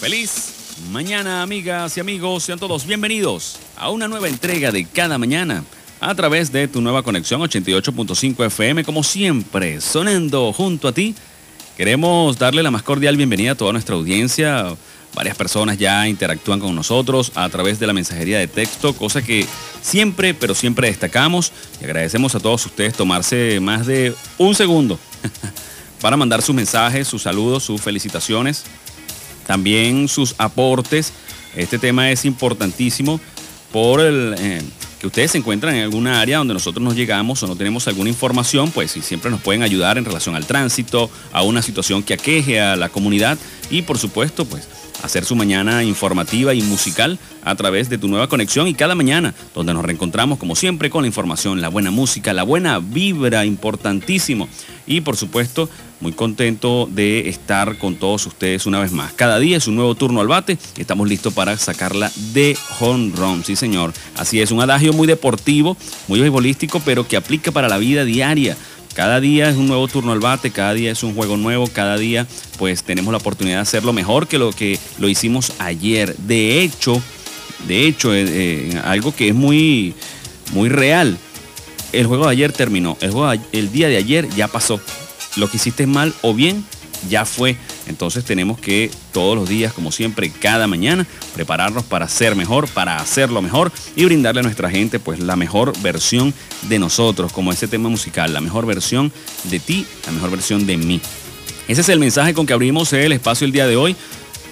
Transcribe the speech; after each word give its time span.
Feliz 0.00 0.76
mañana, 0.92 1.42
amigas 1.42 1.96
y 1.96 2.00
amigos. 2.00 2.44
Sean 2.44 2.60
todos 2.60 2.86
bienvenidos 2.86 3.58
a 3.76 3.90
una 3.90 4.06
nueva 4.06 4.28
entrega 4.28 4.70
de 4.70 4.84
cada 4.84 5.18
mañana 5.18 5.64
a 5.98 6.14
través 6.14 6.52
de 6.52 6.68
tu 6.68 6.80
nueva 6.80 7.02
conexión 7.02 7.40
88.5 7.40 8.46
FM, 8.46 8.84
como 8.84 9.02
siempre, 9.02 9.80
sonando 9.80 10.52
junto 10.52 10.86
a 10.86 10.92
ti. 10.92 11.16
Queremos 11.76 12.38
darle 12.38 12.62
la 12.62 12.70
más 12.70 12.84
cordial 12.84 13.16
bienvenida 13.16 13.52
a 13.52 13.54
toda 13.56 13.72
nuestra 13.72 13.96
audiencia. 13.96 14.66
Varias 15.14 15.36
personas 15.36 15.78
ya 15.78 16.06
interactúan 16.06 16.60
con 16.60 16.76
nosotros 16.76 17.32
a 17.34 17.48
través 17.48 17.80
de 17.80 17.88
la 17.88 17.92
mensajería 17.92 18.38
de 18.38 18.46
texto, 18.46 18.94
cosa 18.94 19.20
que 19.20 19.46
siempre, 19.82 20.32
pero 20.32 20.54
siempre 20.54 20.86
destacamos 20.86 21.52
y 21.80 21.84
agradecemos 21.84 22.36
a 22.36 22.40
todos 22.40 22.64
ustedes 22.66 22.94
tomarse 22.94 23.58
más 23.58 23.84
de 23.86 24.14
un 24.38 24.54
segundo 24.54 24.96
para 26.00 26.16
mandar 26.16 26.40
sus 26.40 26.54
mensajes, 26.54 27.08
sus 27.08 27.22
saludos, 27.22 27.64
sus 27.64 27.80
felicitaciones, 27.80 28.64
también 29.48 30.08
sus 30.08 30.34
aportes. 30.36 31.14
Este 31.56 31.78
tema 31.78 32.12
es 32.12 32.26
importantísimo 32.26 33.18
por 33.72 34.00
el... 34.00 34.34
Eh, 34.38 34.62
que 35.00 35.06
ustedes 35.06 35.30
se 35.30 35.38
encuentran 35.38 35.76
en 35.76 35.84
alguna 35.84 36.20
área 36.20 36.38
donde 36.38 36.54
nosotros 36.54 36.82
nos 36.82 36.96
llegamos 36.96 37.40
o 37.42 37.46
no 37.46 37.54
tenemos 37.54 37.86
alguna 37.86 38.10
información, 38.10 38.72
pues 38.72 38.90
si 38.90 39.00
siempre 39.00 39.30
nos 39.30 39.40
pueden 39.40 39.62
ayudar 39.62 39.96
en 39.96 40.04
relación 40.04 40.34
al 40.34 40.44
tránsito, 40.44 41.08
a 41.32 41.42
una 41.42 41.62
situación 41.62 42.02
que 42.02 42.14
aqueje 42.14 42.60
a 42.60 42.74
la 42.74 42.88
comunidad 42.88 43.38
y 43.70 43.82
por 43.82 43.96
supuesto, 43.96 44.44
pues 44.44 44.66
hacer 45.02 45.24
su 45.24 45.36
mañana 45.36 45.84
informativa 45.84 46.54
y 46.54 46.62
musical 46.62 47.18
a 47.44 47.54
través 47.54 47.88
de 47.88 47.98
tu 47.98 48.08
nueva 48.08 48.28
conexión 48.28 48.68
y 48.68 48.74
cada 48.74 48.94
mañana 48.94 49.34
donde 49.54 49.74
nos 49.74 49.84
reencontramos 49.84 50.38
como 50.38 50.56
siempre 50.56 50.90
con 50.90 51.02
la 51.02 51.08
información, 51.08 51.60
la 51.60 51.68
buena 51.68 51.90
música, 51.90 52.32
la 52.32 52.42
buena 52.42 52.78
vibra, 52.78 53.44
importantísimo. 53.44 54.48
Y 54.86 55.00
por 55.02 55.16
supuesto, 55.16 55.68
muy 56.00 56.12
contento 56.12 56.88
de 56.90 57.28
estar 57.28 57.78
con 57.78 57.96
todos 57.96 58.26
ustedes 58.26 58.66
una 58.66 58.80
vez 58.80 58.92
más. 58.92 59.12
Cada 59.12 59.38
día 59.38 59.56
es 59.56 59.66
un 59.66 59.74
nuevo 59.74 59.94
turno 59.94 60.20
al 60.20 60.28
bate 60.28 60.58
y 60.76 60.80
estamos 60.80 61.08
listos 61.08 61.34
para 61.34 61.56
sacarla 61.56 62.10
de 62.32 62.56
home 62.78 63.12
run. 63.14 63.44
Sí, 63.44 63.56
señor. 63.56 63.92
Así 64.16 64.40
es, 64.40 64.50
un 64.50 64.60
adagio 64.60 64.92
muy 64.92 65.06
deportivo, 65.06 65.76
muy 66.06 66.20
beisbolístico, 66.20 66.80
pero 66.84 67.06
que 67.06 67.16
aplica 67.16 67.50
para 67.50 67.68
la 67.68 67.78
vida 67.78 68.04
diaria. 68.04 68.56
Cada 68.98 69.20
día 69.20 69.48
es 69.48 69.56
un 69.56 69.68
nuevo 69.68 69.86
turno 69.86 70.10
al 70.10 70.18
bate, 70.18 70.50
cada 70.50 70.74
día 70.74 70.90
es 70.90 71.04
un 71.04 71.14
juego 71.14 71.36
nuevo, 71.36 71.68
cada 71.68 71.96
día 71.96 72.26
pues 72.58 72.82
tenemos 72.82 73.12
la 73.12 73.18
oportunidad 73.18 73.58
de 73.58 73.62
hacerlo 73.62 73.92
mejor 73.92 74.26
que 74.26 74.38
lo 74.38 74.50
que 74.50 74.76
lo 74.98 75.08
hicimos 75.08 75.52
ayer. 75.60 76.16
De 76.16 76.62
hecho, 76.62 77.00
de 77.68 77.86
hecho, 77.86 78.12
eh, 78.12 78.24
eh, 78.26 78.80
algo 78.82 79.14
que 79.14 79.28
es 79.28 79.36
muy, 79.36 79.94
muy 80.52 80.68
real, 80.68 81.16
el 81.92 82.06
juego 82.08 82.24
de 82.24 82.32
ayer 82.32 82.52
terminó, 82.52 82.98
el, 83.00 83.12
el 83.52 83.70
día 83.70 83.86
de 83.86 83.98
ayer 83.98 84.28
ya 84.30 84.48
pasó. 84.48 84.80
Lo 85.36 85.48
que 85.48 85.58
hiciste 85.58 85.86
mal 85.86 86.12
o 86.22 86.34
bien 86.34 86.64
ya 87.08 87.24
fue. 87.24 87.56
Entonces 87.88 88.24
tenemos 88.24 88.58
que 88.60 88.90
todos 89.12 89.36
los 89.36 89.48
días, 89.48 89.72
como 89.72 89.90
siempre, 89.90 90.30
cada 90.30 90.66
mañana, 90.66 91.06
prepararnos 91.34 91.84
para 91.84 92.08
ser 92.08 92.36
mejor, 92.36 92.68
para 92.68 92.98
hacerlo 92.98 93.42
mejor 93.42 93.72
y 93.96 94.04
brindarle 94.04 94.40
a 94.40 94.42
nuestra 94.44 94.70
gente 94.70 94.98
pues 94.98 95.20
la 95.20 95.36
mejor 95.36 95.72
versión 95.80 96.34
de 96.68 96.78
nosotros, 96.78 97.32
como 97.32 97.50
ese 97.50 97.68
tema 97.68 97.88
musical, 97.88 98.32
la 98.32 98.40
mejor 98.40 98.66
versión 98.66 99.12
de 99.44 99.58
ti, 99.58 99.86
la 100.06 100.12
mejor 100.12 100.30
versión 100.30 100.66
de 100.66 100.76
mí. 100.76 101.00
Ese 101.66 101.80
es 101.80 101.88
el 101.88 101.98
mensaje 101.98 102.34
con 102.34 102.46
que 102.46 102.52
abrimos 102.52 102.92
el 102.92 103.12
espacio 103.12 103.44
el 103.44 103.52
día 103.52 103.66
de 103.66 103.76
hoy. 103.76 103.96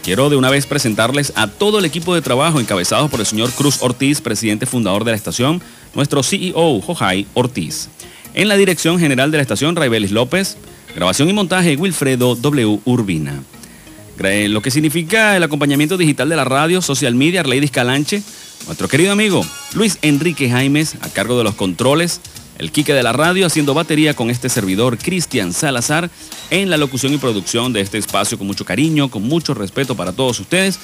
Quiero 0.03 0.31
de 0.31 0.37
una 0.37 0.51
vez 0.51 0.67
presentarles 0.67 1.33
a 1.35 1.49
todo 1.49 1.79
el 1.81 1.85
equipo 1.85 2.15
de 2.15 2.23
trabajo 2.23 2.61
encabezados 2.61 3.11
por 3.11 3.21
el 3.21 3.27
señor 3.27 3.51
Cruz 3.51 3.79
Ortiz, 3.81 4.21
presidente 4.21 4.65
fundador 4.65 5.05
de 5.05 5.11
la 5.11 5.17
estación, 5.17 5.61
nuestro 5.95 6.23
CEO, 6.23 6.81
Jojai 6.81 7.27
Ortiz. 7.35 7.89
En 8.35 8.49
la 8.49 8.57
dirección 8.57 8.99
general 8.99 9.31
de 9.31 9.39
la 9.39 9.43
estación, 9.43 9.75
Raibelis 9.77 10.13
López, 10.13 10.59
Grabación 10.97 11.29
y 11.29 11.35
montaje 11.35 11.77
Wilfredo 11.77 12.37
W. 12.37 12.81
Urbina. 12.87 13.43
Lo 14.49 14.63
que 14.63 14.71
significa 14.71 15.37
el 15.37 15.43
acompañamiento 15.43 15.99
digital 15.99 16.31
de 16.31 16.37
la 16.37 16.47
radio, 16.47 16.81
social 16.81 17.15
media, 17.15 17.43
Lady 17.43 17.69
Calanche. 17.69 18.23
Nuestro 18.65 18.89
querido 18.89 19.13
amigo 19.13 19.45
Luis 19.75 19.99
Enrique 20.01 20.49
Jaimes 20.49 20.97
a 21.03 21.11
cargo 21.11 21.37
de 21.37 21.45
los 21.45 21.55
controles. 21.55 22.23
El 22.57 22.73
Quique 22.73 22.95
de 22.95 23.03
la 23.03 23.13
radio 23.13 23.45
haciendo 23.45 23.75
batería 23.75 24.15
con 24.17 24.31
este 24.31 24.49
servidor 24.49 24.97
Cristian 24.97 25.53
Salazar 25.53 26.09
en 26.49 26.71
la 26.71 26.79
locución 26.79 27.13
y 27.13 27.19
producción 27.19 27.75
de 27.75 27.83
este 27.83 27.99
espacio 27.99 28.39
con 28.39 28.47
mucho 28.47 28.65
cariño, 28.65 29.11
con 29.11 29.23
mucho 29.23 29.53
respeto 29.53 29.99
para 29.99 30.13
todos 30.13 30.41
ustedes. 30.41 30.79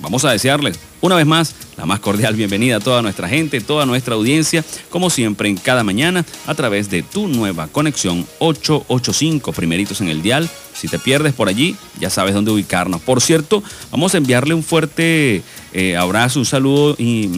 Vamos 0.00 0.24
a 0.24 0.32
desearles 0.32 0.78
una 1.00 1.16
vez 1.16 1.26
más 1.26 1.54
la 1.76 1.86
más 1.86 2.00
cordial 2.00 2.34
bienvenida 2.34 2.76
a 2.76 2.80
toda 2.80 3.02
nuestra 3.02 3.28
gente, 3.28 3.60
toda 3.60 3.84
nuestra 3.84 4.14
audiencia, 4.14 4.64
como 4.90 5.10
siempre 5.10 5.48
en 5.48 5.56
cada 5.56 5.82
mañana 5.82 6.24
a 6.46 6.54
través 6.54 6.88
de 6.88 7.02
tu 7.02 7.26
nueva 7.28 7.66
conexión 7.66 8.26
885, 8.38 9.52
primeritos 9.52 10.00
en 10.00 10.08
el 10.08 10.22
dial. 10.22 10.48
Si 10.72 10.88
te 10.88 10.98
pierdes 10.98 11.34
por 11.34 11.48
allí, 11.48 11.76
ya 12.00 12.10
sabes 12.10 12.34
dónde 12.34 12.50
ubicarnos. 12.50 13.00
Por 13.00 13.20
cierto, 13.20 13.62
vamos 13.90 14.14
a 14.14 14.18
enviarle 14.18 14.54
un 14.54 14.62
fuerte 14.62 15.42
eh, 15.72 15.96
abrazo, 15.96 16.38
un 16.38 16.46
saludo 16.46 16.94
y, 16.98 17.28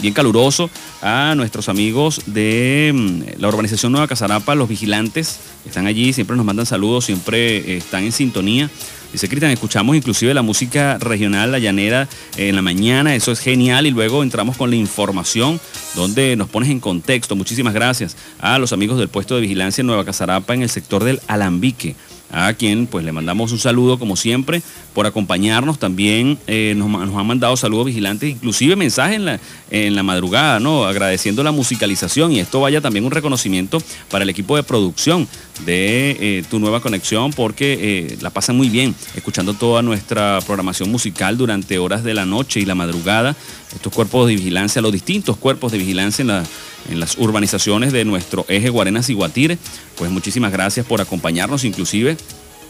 bien 0.00 0.14
caluroso 0.14 0.70
a 1.02 1.34
nuestros 1.36 1.68
amigos 1.68 2.22
de 2.26 2.92
mm, 2.94 3.40
la 3.40 3.48
urbanización 3.48 3.92
Nueva 3.92 4.08
Casarapa, 4.08 4.54
los 4.54 4.68
vigilantes, 4.68 5.40
están 5.66 5.86
allí, 5.86 6.12
siempre 6.12 6.36
nos 6.36 6.46
mandan 6.46 6.66
saludos, 6.66 7.06
siempre 7.06 7.56
eh, 7.56 7.76
están 7.78 8.04
en 8.04 8.12
sintonía 8.12 8.70
Dice 9.16 9.30
Cristian, 9.30 9.50
escuchamos 9.50 9.96
inclusive 9.96 10.34
la 10.34 10.42
música 10.42 10.98
regional, 10.98 11.50
la 11.50 11.58
llanera, 11.58 12.06
en 12.36 12.54
la 12.54 12.60
mañana, 12.60 13.14
eso 13.14 13.32
es 13.32 13.40
genial. 13.40 13.86
Y 13.86 13.90
luego 13.90 14.22
entramos 14.22 14.58
con 14.58 14.68
la 14.68 14.76
información 14.76 15.58
donde 15.94 16.36
nos 16.36 16.50
pones 16.50 16.68
en 16.68 16.80
contexto. 16.80 17.34
Muchísimas 17.34 17.72
gracias 17.72 18.14
a 18.38 18.58
los 18.58 18.74
amigos 18.74 18.98
del 18.98 19.08
puesto 19.08 19.34
de 19.34 19.40
vigilancia 19.40 19.80
en 19.80 19.86
Nueva 19.86 20.04
Casarapa 20.04 20.52
en 20.52 20.60
el 20.60 20.68
sector 20.68 21.02
del 21.02 21.22
Alambique 21.28 21.96
a 22.30 22.52
quien 22.54 22.86
pues 22.86 23.04
le 23.04 23.12
mandamos 23.12 23.52
un 23.52 23.58
saludo 23.58 23.98
como 23.98 24.16
siempre 24.16 24.62
por 24.94 25.06
acompañarnos. 25.06 25.78
También 25.78 26.38
eh, 26.46 26.74
nos, 26.76 26.92
han 26.94 27.26
mandado 27.26 27.56
saludos 27.56 27.86
vigilantes, 27.86 28.30
inclusive 28.30 28.76
mensajes 28.76 29.16
en 29.16 29.24
la, 29.24 29.40
en 29.70 29.94
la 29.94 30.02
madrugada, 30.02 30.60
¿no? 30.60 30.84
Agradeciendo 30.84 31.42
la 31.42 31.52
musicalización 31.52 32.32
y 32.32 32.40
esto 32.40 32.60
vaya 32.60 32.80
también 32.80 33.04
un 33.04 33.10
reconocimiento 33.10 33.82
para 34.10 34.24
el 34.24 34.30
equipo 34.30 34.56
de 34.56 34.62
producción 34.62 35.28
de 35.64 36.16
eh, 36.20 36.44
tu 36.50 36.58
nueva 36.58 36.80
conexión 36.80 37.32
porque 37.32 37.78
eh, 37.80 38.18
la 38.20 38.30
pasan 38.30 38.56
muy 38.56 38.68
bien 38.68 38.94
escuchando 39.14 39.54
toda 39.54 39.82
nuestra 39.82 40.40
programación 40.46 40.90
musical 40.90 41.36
durante 41.36 41.78
horas 41.78 42.04
de 42.04 42.14
la 42.14 42.26
noche 42.26 42.60
y 42.60 42.64
la 42.64 42.74
madrugada. 42.74 43.34
Estos 43.74 43.92
cuerpos 43.92 44.28
de 44.28 44.36
vigilancia, 44.36 44.82
los 44.82 44.92
distintos 44.92 45.36
cuerpos 45.36 45.72
de 45.72 45.78
vigilancia 45.78 46.22
en 46.22 46.46
en 46.90 47.00
las 47.00 47.18
urbanizaciones 47.18 47.92
de 47.92 48.04
nuestro 48.04 48.44
eje 48.48 48.70
Guarenas 48.70 49.08
y 49.10 49.14
Guatire. 49.14 49.58
Pues 49.96 50.10
muchísimas 50.10 50.52
gracias 50.52 50.86
por 50.86 51.00
acompañarnos, 51.00 51.64
inclusive 51.64 52.16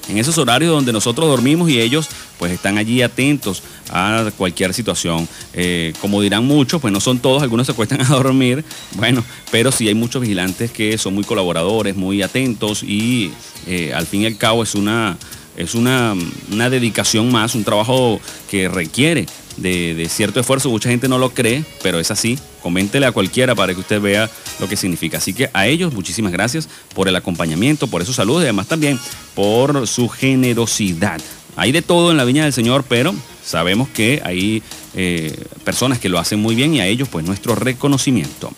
en 0.09 0.19
esos 0.19 0.39
horarios 0.39 0.73
donde 0.73 0.93
nosotros 0.93 1.29
dormimos 1.29 1.69
y 1.71 1.81
ellos 1.81 2.09
pues 2.39 2.53
están 2.53 2.79
allí 2.79 3.03
atentos 3.03 3.63
a 3.91 4.31
cualquier 4.37 4.75
situación. 4.75 5.29
Eh, 5.55 5.93
como 6.01 6.21
dirán 6.21 6.45
muchos, 6.45 6.81
pues 6.81 6.93
no 6.93 7.01
son 7.01 7.19
todos, 7.19 7.43
algunos 7.43 7.67
se 7.67 7.73
cuestan 7.73 8.01
a 8.01 8.05
dormir, 8.05 8.65
bueno, 8.95 9.25
pero 9.51 9.73
sí 9.73 9.89
hay 9.89 9.95
muchos 9.95 10.23
vigilantes 10.23 10.71
que 10.71 10.99
son 10.99 11.15
muy 11.15 11.25
colaboradores, 11.25 11.97
muy 11.97 12.23
atentos 12.23 12.83
y 12.83 13.33
eh, 13.67 13.93
al 13.95 14.07
fin 14.07 14.23
y 14.23 14.27
al 14.27 14.37
cabo 14.37 14.63
es 14.63 14.75
una, 14.75 15.17
es 15.57 15.75
una, 15.75 16.15
una 16.53 16.71
dedicación 16.71 17.31
más, 17.31 17.55
un 17.55 17.65
trabajo 17.65 18.21
que 18.51 18.69
requiere 18.69 19.27
de, 19.57 20.07
cierto 20.11 20.41
esfuerzo. 20.41 20.71
Mucha 20.71 20.89
gente 20.89 21.09
no 21.09 21.19
lo 21.19 21.31
cree, 21.31 21.65
pero 21.83 21.99
es 21.99 22.11
así. 22.11 22.39
Coméntele 22.63 23.07
a 23.07 23.13
cualquiera 23.13 23.55
para 23.55 23.75
que 23.75 23.81
usted 23.81 24.01
vea 24.01 24.31
lo 24.61 24.69
que 24.69 24.77
significa. 24.77 25.19
Así 25.19 25.33
que 25.33 25.51
a 25.53 25.67
ellos 25.67 25.93
muchísimas 25.93 26.33
gracias 26.33 26.69
por 26.95 27.09
el 27.09 27.17
acompañamiento, 27.17 27.87
por 27.87 28.03
esos 28.03 28.17
saludos 28.17 28.43
y 28.43 28.45
además 28.45 28.67
también 28.67 28.99
por 29.35 29.87
su 29.87 30.09
generosidad. 30.09 31.21
Hay 31.57 31.73
de 31.73 31.83
todo 31.83 32.11
en 32.11 32.19
la 32.19 32.25
viña 32.25 32.45
del 32.45 32.53
Señor, 32.53 32.85
pero 32.87 33.15
sabemos 33.45 33.89
que 33.89 34.21
hay 34.25 34.63
eh, 34.95 35.35
personas 35.65 35.99
que 35.99 36.09
lo 36.09 36.19
hacen 36.19 36.41
muy 36.41 36.55
bien 36.55 36.75
y 36.75 36.81
a 36.81 36.87
ellos 36.87 37.09
pues 37.09 37.25
nuestro 37.25 37.55
reconocimiento. 37.55 38.53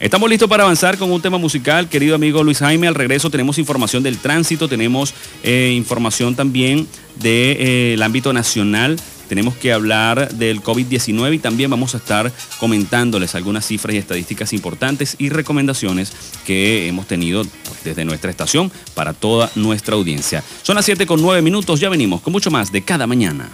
Estamos 0.00 0.30
listos 0.30 0.48
para 0.48 0.62
avanzar 0.62 0.96
con 0.96 1.10
un 1.10 1.20
tema 1.20 1.38
musical, 1.38 1.88
querido 1.88 2.14
amigo 2.14 2.44
Luis 2.44 2.58
Jaime. 2.60 2.86
Al 2.86 2.94
regreso 2.94 3.30
tenemos 3.30 3.58
información 3.58 4.04
del 4.04 4.18
tránsito, 4.18 4.68
tenemos 4.68 5.12
eh, 5.42 5.72
información 5.74 6.36
también 6.36 6.86
del 7.16 7.22
de, 7.22 7.94
eh, 7.94 8.02
ámbito 8.02 8.32
nacional 8.32 8.96
tenemos 9.28 9.54
que 9.54 9.72
hablar 9.72 10.32
del 10.34 10.62
COVID-19 10.62 11.34
y 11.34 11.38
también 11.38 11.70
vamos 11.70 11.94
a 11.94 11.98
estar 11.98 12.32
comentándoles 12.58 13.34
algunas 13.34 13.66
cifras 13.66 13.94
y 13.94 13.98
estadísticas 13.98 14.52
importantes 14.52 15.16
y 15.18 15.28
recomendaciones 15.28 16.12
que 16.46 16.88
hemos 16.88 17.06
tenido 17.06 17.44
desde 17.84 18.04
nuestra 18.04 18.30
estación 18.30 18.72
para 18.94 19.12
toda 19.12 19.50
nuestra 19.54 19.94
audiencia. 19.94 20.42
Son 20.62 20.76
las 20.76 20.84
7 20.84 21.06
con 21.06 21.22
9 21.22 21.42
minutos, 21.42 21.78
ya 21.78 21.88
venimos 21.88 22.20
con 22.20 22.32
mucho 22.32 22.50
más 22.50 22.72
de 22.72 22.82
cada 22.82 23.06
mañana. 23.06 23.48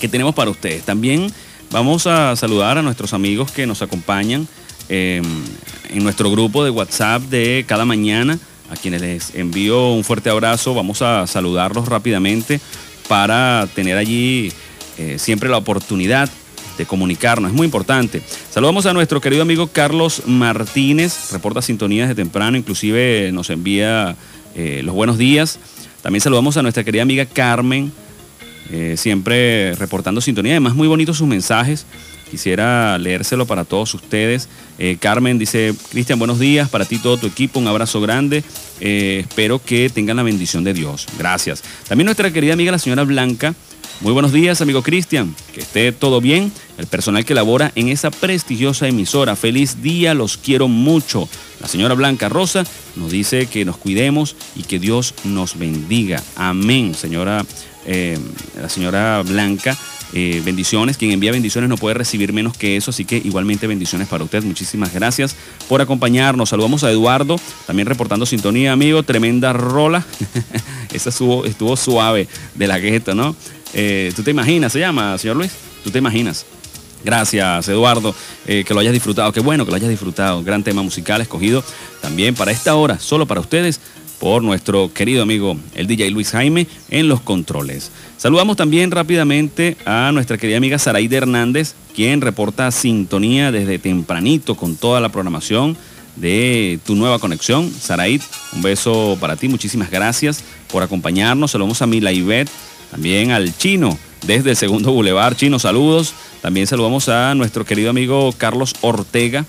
que 0.00 0.08
tenemos 0.08 0.34
para 0.34 0.50
ustedes. 0.50 0.84
También 0.84 1.32
vamos 1.70 2.06
a 2.06 2.36
saludar 2.36 2.78
a 2.78 2.82
nuestros 2.82 3.12
amigos 3.12 3.50
que 3.50 3.66
nos 3.66 3.82
acompañan 3.82 4.46
em, 4.88 5.24
en 5.90 6.04
nuestro 6.04 6.30
grupo 6.30 6.64
de 6.64 6.70
WhatsApp 6.70 7.22
de 7.22 7.64
cada 7.66 7.84
mañana, 7.84 8.38
a 8.70 8.76
quienes 8.76 9.00
les 9.00 9.34
envío 9.34 9.92
un 9.92 10.04
fuerte 10.04 10.30
abrazo. 10.30 10.74
Vamos 10.74 11.02
a 11.02 11.26
saludarlos 11.26 11.88
rápidamente 11.88 12.60
para 13.08 13.66
tener 13.74 13.96
allí 13.96 14.52
eh, 14.98 15.18
siempre 15.18 15.48
la 15.48 15.56
oportunidad 15.56 16.28
de 16.76 16.86
comunicarnos. 16.86 17.50
Es 17.50 17.56
muy 17.56 17.64
importante. 17.64 18.22
Saludamos 18.50 18.86
a 18.86 18.92
nuestro 18.92 19.20
querido 19.20 19.42
amigo 19.42 19.66
Carlos 19.66 20.22
Martínez, 20.26 21.32
reporta 21.32 21.60
sintonías 21.60 22.08
de 22.08 22.14
temprano, 22.14 22.56
inclusive 22.56 23.30
nos 23.32 23.50
envía 23.50 24.16
eh, 24.54 24.82
los 24.84 24.94
buenos 24.94 25.18
días. 25.18 25.58
También 26.02 26.20
saludamos 26.20 26.56
a 26.56 26.62
nuestra 26.62 26.84
querida 26.84 27.02
amiga 27.02 27.26
Carmen, 27.26 27.92
eh, 28.70 28.94
siempre 28.96 29.74
reportando 29.74 30.20
sintonía. 30.20 30.52
Además, 30.52 30.74
muy 30.74 30.86
bonitos 30.88 31.18
sus 31.18 31.26
mensajes. 31.26 31.86
Quisiera 32.30 32.98
leérselo 32.98 33.46
para 33.46 33.64
todos 33.64 33.94
ustedes. 33.94 34.48
Eh, 34.78 34.96
Carmen 35.00 35.38
dice, 35.38 35.74
Cristian, 35.90 36.18
buenos 36.18 36.38
días, 36.38 36.68
para 36.68 36.84
ti 36.84 36.98
todo 36.98 37.16
tu 37.16 37.26
equipo, 37.26 37.58
un 37.58 37.68
abrazo 37.68 38.00
grande. 38.00 38.44
espero 38.80 39.60
que 39.62 39.90
tengan 39.90 40.16
la 40.16 40.22
bendición 40.22 40.64
de 40.64 40.74
Dios. 40.74 41.06
Gracias. 41.18 41.62
También 41.88 42.06
nuestra 42.06 42.32
querida 42.32 42.52
amiga 42.52 42.72
la 42.72 42.78
señora 42.78 43.04
Blanca 43.04 43.54
muy 44.00 44.12
buenos 44.12 44.32
días, 44.32 44.60
amigo 44.60 44.82
Cristian. 44.82 45.34
Que 45.52 45.60
esté 45.60 45.90
todo 45.90 46.20
bien. 46.20 46.52
El 46.78 46.86
personal 46.86 47.24
que 47.24 47.34
labora 47.34 47.72
en 47.74 47.88
esa 47.88 48.12
prestigiosa 48.12 48.86
emisora. 48.86 49.34
Feliz 49.34 49.82
día, 49.82 50.14
los 50.14 50.36
quiero 50.36 50.68
mucho. 50.68 51.28
La 51.60 51.66
señora 51.66 51.94
Blanca 51.94 52.28
Rosa 52.28 52.64
nos 52.94 53.10
dice 53.10 53.46
que 53.46 53.64
nos 53.64 53.76
cuidemos 53.76 54.36
y 54.54 54.62
que 54.62 54.78
Dios 54.78 55.14
nos 55.24 55.58
bendiga. 55.58 56.22
Amén, 56.36 56.94
señora, 56.94 57.44
eh, 57.86 58.16
la 58.60 58.68
señora 58.68 59.20
Blanca. 59.22 59.76
Eh, 60.14 60.40
bendiciones, 60.44 60.96
quien 60.96 61.10
envía 61.10 61.32
bendiciones 61.32 61.68
no 61.68 61.76
puede 61.76 61.94
recibir 61.94 62.32
menos 62.32 62.56
que 62.56 62.76
eso, 62.76 62.90
así 62.90 63.04
que 63.04 63.18
igualmente 63.18 63.66
bendiciones 63.66 64.08
para 64.08 64.24
usted. 64.24 64.42
Muchísimas 64.42 64.92
gracias 64.92 65.36
por 65.68 65.82
acompañarnos. 65.82 66.48
Saludamos 66.48 66.84
a 66.84 66.90
Eduardo, 66.90 67.38
también 67.66 67.86
reportando 67.86 68.24
sintonía, 68.24 68.72
amigo. 68.72 69.02
Tremenda 69.02 69.52
rola. 69.52 70.04
Esa 70.92 71.10
estuvo, 71.10 71.44
estuvo 71.44 71.76
suave 71.76 72.26
de 72.54 72.66
la 72.66 72.78
gueta, 72.78 73.14
¿no? 73.14 73.36
Eh, 73.74 74.12
¿Tú 74.16 74.22
te 74.22 74.30
imaginas? 74.30 74.72
¿Se 74.72 74.80
llama, 74.80 75.18
señor 75.18 75.36
Luis? 75.36 75.52
¿Tú 75.84 75.90
te 75.90 75.98
imaginas? 75.98 76.46
Gracias, 77.04 77.68
Eduardo, 77.68 78.14
eh, 78.46 78.64
que 78.66 78.74
lo 78.74 78.80
hayas 78.80 78.92
disfrutado. 78.92 79.32
Qué 79.32 79.40
bueno 79.40 79.64
que 79.64 79.70
lo 79.70 79.76
hayas 79.76 79.90
disfrutado. 79.90 80.42
Gran 80.42 80.64
tema 80.64 80.82
musical 80.82 81.20
escogido 81.20 81.62
también 82.00 82.34
para 82.34 82.50
esta 82.50 82.74
hora, 82.74 82.98
solo 82.98 83.26
para 83.26 83.40
ustedes, 83.40 83.80
por 84.18 84.42
nuestro 84.42 84.92
querido 84.92 85.22
amigo 85.22 85.56
el 85.74 85.86
DJ 85.86 86.10
Luis 86.10 86.30
Jaime 86.30 86.66
en 86.90 87.08
los 87.08 87.20
controles. 87.20 87.90
Saludamos 88.16 88.56
también 88.56 88.90
rápidamente 88.90 89.76
a 89.84 90.10
nuestra 90.12 90.38
querida 90.38 90.56
amiga 90.56 90.78
Saraide 90.78 91.16
Hernández, 91.16 91.74
quien 91.94 92.20
reporta 92.20 92.70
sintonía 92.70 93.52
desde 93.52 93.78
tempranito 93.78 94.56
con 94.56 94.76
toda 94.76 95.00
la 95.00 95.10
programación 95.10 95.76
de 96.16 96.78
tu 96.84 96.94
nueva 96.94 97.18
conexión. 97.18 97.72
Saraid, 97.72 98.20
un 98.54 98.62
beso 98.62 99.16
para 99.20 99.36
ti, 99.36 99.48
muchísimas 99.48 99.90
gracias 99.90 100.42
por 100.70 100.82
acompañarnos. 100.82 101.52
Saludamos 101.52 101.80
a 101.82 101.86
Mila 101.86 102.12
Ivette 102.12 102.50
también 102.90 103.30
al 103.30 103.56
chino 103.56 103.96
desde 104.26 104.50
el 104.50 104.56
segundo 104.56 104.92
Boulevard. 104.92 105.36
Chino, 105.36 105.58
saludos. 105.58 106.14
También 106.40 106.66
saludamos 106.66 107.08
a 107.08 107.34
nuestro 107.34 107.64
querido 107.64 107.90
amigo 107.90 108.32
Carlos 108.36 108.74
Ortega. 108.80 109.44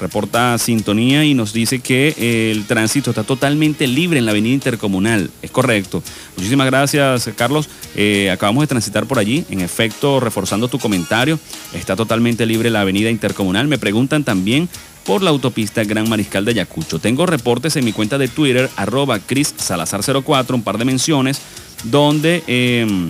Reporta 0.00 0.56
sintonía 0.56 1.24
y 1.24 1.34
nos 1.34 1.52
dice 1.52 1.80
que 1.80 2.50
el 2.50 2.64
tránsito 2.64 3.10
está 3.10 3.22
totalmente 3.22 3.86
libre 3.86 4.18
en 4.18 4.24
la 4.24 4.30
avenida 4.30 4.54
intercomunal. 4.54 5.30
Es 5.42 5.50
correcto. 5.50 6.02
Muchísimas 6.36 6.66
gracias, 6.66 7.28
Carlos. 7.36 7.68
Eh, 7.94 8.30
acabamos 8.30 8.62
de 8.62 8.68
transitar 8.68 9.06
por 9.06 9.18
allí. 9.18 9.44
En 9.50 9.60
efecto, 9.60 10.18
reforzando 10.18 10.68
tu 10.68 10.78
comentario, 10.78 11.38
está 11.74 11.96
totalmente 11.96 12.46
libre 12.46 12.70
la 12.70 12.80
avenida 12.80 13.10
intercomunal. 13.10 13.68
Me 13.68 13.76
preguntan 13.76 14.24
también 14.24 14.70
por 15.04 15.22
la 15.22 15.30
autopista 15.30 15.84
Gran 15.84 16.08
Mariscal 16.08 16.44
de 16.44 16.52
Ayacucho. 16.52 16.98
Tengo 16.98 17.26
reportes 17.26 17.76
en 17.76 17.84
mi 17.84 17.92
cuenta 17.92 18.16
de 18.16 18.28
Twitter, 18.28 18.70
arroba 18.76 19.18
Cris 19.18 19.54
Salazar 19.56 20.00
04, 20.02 20.56
un 20.56 20.62
par 20.62 20.78
de 20.78 20.84
menciones 20.84 21.40
donde 21.84 22.42
em, 22.46 23.08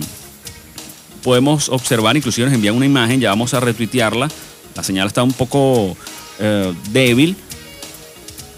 podemos 1.23 1.69
observar, 1.69 2.17
inclusive 2.17 2.47
nos 2.47 2.55
envían 2.55 2.75
una 2.75 2.85
imagen, 2.85 3.19
ya 3.19 3.29
vamos 3.29 3.53
a 3.53 3.59
retuitearla, 3.59 4.29
la 4.75 4.83
señal 4.83 5.07
está 5.07 5.23
un 5.23 5.33
poco 5.33 5.95
eh, 6.39 6.73
débil, 6.91 7.35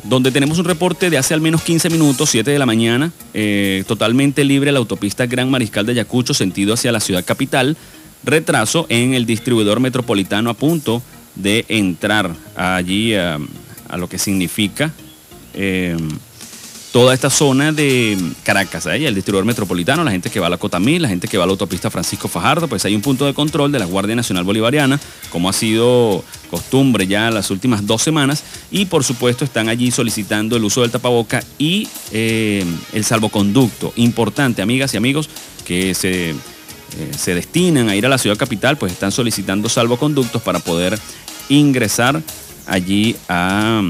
donde 0.03 0.31
tenemos 0.31 0.59
un 0.59 0.65
reporte 0.65 1.09
de 1.09 1.17
hace 1.17 1.33
al 1.33 1.41
menos 1.41 1.61
15 1.63 1.89
minutos, 1.89 2.29
7 2.29 2.51
de 2.51 2.59
la 2.59 2.65
mañana, 2.65 3.11
eh, 3.33 3.83
totalmente 3.87 4.43
libre 4.43 4.71
la 4.71 4.79
autopista 4.79 5.25
Gran 5.25 5.49
Mariscal 5.49 5.85
de 5.85 5.93
Ayacucho, 5.93 6.33
sentido 6.33 6.73
hacia 6.73 6.91
la 6.91 6.99
ciudad 6.99 7.23
capital, 7.23 7.77
retraso 8.23 8.85
en 8.89 9.13
el 9.13 9.25
distribuidor 9.25 9.79
metropolitano 9.79 10.49
a 10.49 10.53
punto 10.53 11.01
de 11.35 11.65
entrar 11.69 12.35
allí 12.55 13.15
a, 13.15 13.39
lo 13.97 14.09
que 14.09 14.17
significa 14.17 14.91
toda 16.93 17.15
esta 17.15 17.31
zona 17.31 17.71
de 17.71 18.15
Caracas, 18.43 18.85
¿eh? 18.85 19.07
el 19.07 19.15
distribuidor 19.15 19.45
metropolitano, 19.45 20.03
la 20.03 20.11
gente 20.11 20.29
que 20.29 20.39
va 20.39 20.45
a 20.45 20.49
la 20.51 20.57
Cotamil, 20.57 21.01
la 21.01 21.09
gente 21.09 21.27
que 21.27 21.39
va 21.39 21.43
a 21.43 21.47
la 21.47 21.51
autopista 21.53 21.89
Francisco 21.89 22.27
Fajardo, 22.27 22.67
pues 22.67 22.85
hay 22.85 22.93
un 22.93 23.01
punto 23.01 23.25
de 23.25 23.33
control 23.33 23.71
de 23.71 23.79
la 23.79 23.85
Guardia 23.85 24.15
Nacional 24.15 24.43
Bolivariana, 24.43 24.99
como 25.31 25.49
ha 25.49 25.53
sido 25.53 26.23
costumbre 26.51 27.07
ya 27.07 27.31
las 27.31 27.49
últimas 27.49 27.87
dos 27.87 28.03
semanas, 28.03 28.43
y 28.69 28.85
por 28.85 29.03
supuesto 29.03 29.43
están 29.43 29.69
allí 29.69 29.89
solicitando 29.89 30.55
el 30.55 30.63
uso 30.63 30.81
del 30.81 30.91
tapaboca 30.91 31.43
y 31.57 31.87
eh, 32.11 32.63
el 32.93 33.03
salvoconducto. 33.03 33.91
Importante, 33.95 34.61
amigas 34.61 34.93
y 34.93 34.97
amigos, 34.97 35.31
que 35.65 35.95
se, 35.95 36.29
eh, 36.29 36.35
se 37.17 37.33
destinan 37.33 37.89
a 37.89 37.95
ir 37.95 38.05
a 38.05 38.09
la 38.09 38.19
ciudad 38.19 38.37
capital, 38.37 38.77
pues 38.77 38.91
están 38.91 39.11
solicitando 39.11 39.67
salvoconductos 39.67 40.43
para 40.43 40.59
poder 40.59 40.99
ingresar 41.49 42.21
allí 42.67 43.15
a 43.27 43.81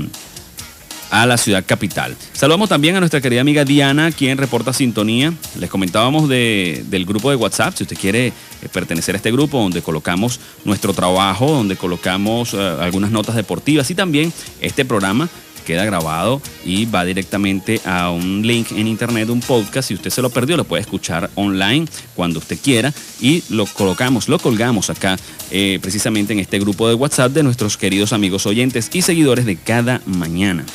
a 1.14 1.28
la 1.28 1.38
ciudad 1.38 1.64
capital. 1.64 2.18
Saludamos 2.34 2.70
también 2.70 2.96
a 2.96 3.00
nuestra 3.00 3.22
querida 3.22 3.42
amiga 3.42 3.64
Diana, 3.64 4.12
quien 4.12 4.36
reporta 4.36 4.74
sintonía. 4.74 5.32
Les 5.60 5.70
comentábamos 5.70 6.28
del 6.28 7.06
grupo 7.06 7.30
de 7.30 7.36
WhatsApp, 7.36 7.76
si 7.78 7.84
usted 7.84 7.98
quiere 7.98 8.28
eh, 8.28 8.34
pertenecer 8.74 9.14
a 9.14 9.18
este 9.18 9.32
grupo 9.32 9.62
donde 9.62 9.84
colocamos 9.84 10.40
nuestro 10.66 10.92
trabajo, 10.92 11.52
donde 11.52 11.76
colocamos 11.76 12.56
eh, 12.56 12.78
algunas 12.82 13.12
notas 13.12 13.36
deportivas 13.36 13.92
y 13.92 13.96
también 13.96 14.34
este 14.60 14.86
programa 14.86 15.30
queda 15.64 15.86
grabado 15.86 16.42
y 16.66 16.86
va 16.86 17.06
directamente 17.06 17.80
a 17.86 18.10
un 18.10 18.42
link 18.46 18.72
en 18.72 18.88
internet, 18.88 19.30
un 19.30 19.40
podcast. 19.40 19.90
Si 19.90 19.94
usted 19.94 20.10
se 20.10 20.24
lo 20.24 20.32
perdió, 20.32 20.58
lo 20.58 20.64
puede 20.64 20.82
escuchar 20.82 21.30
online 21.36 21.86
cuando 22.16 22.40
usted 22.40 22.58
quiera 22.60 22.92
y 23.22 23.44
lo 23.50 23.68
colocamos, 23.68 24.28
lo 24.28 24.40
colgamos 24.40 24.90
acá 24.90 25.16
eh, 25.52 25.78
precisamente 25.80 26.34
en 26.34 26.40
este 26.40 26.58
grupo 26.58 26.88
de 26.88 26.96
WhatsApp 26.96 27.32
de 27.34 27.44
nuestros 27.44 27.78
queridos 27.78 28.14
amigos 28.14 28.48
oyentes 28.48 28.90
y 28.94 29.04
seguidores 29.04 29.46
de 29.46 29.58
cada 29.58 30.02
mañana. 30.08 30.66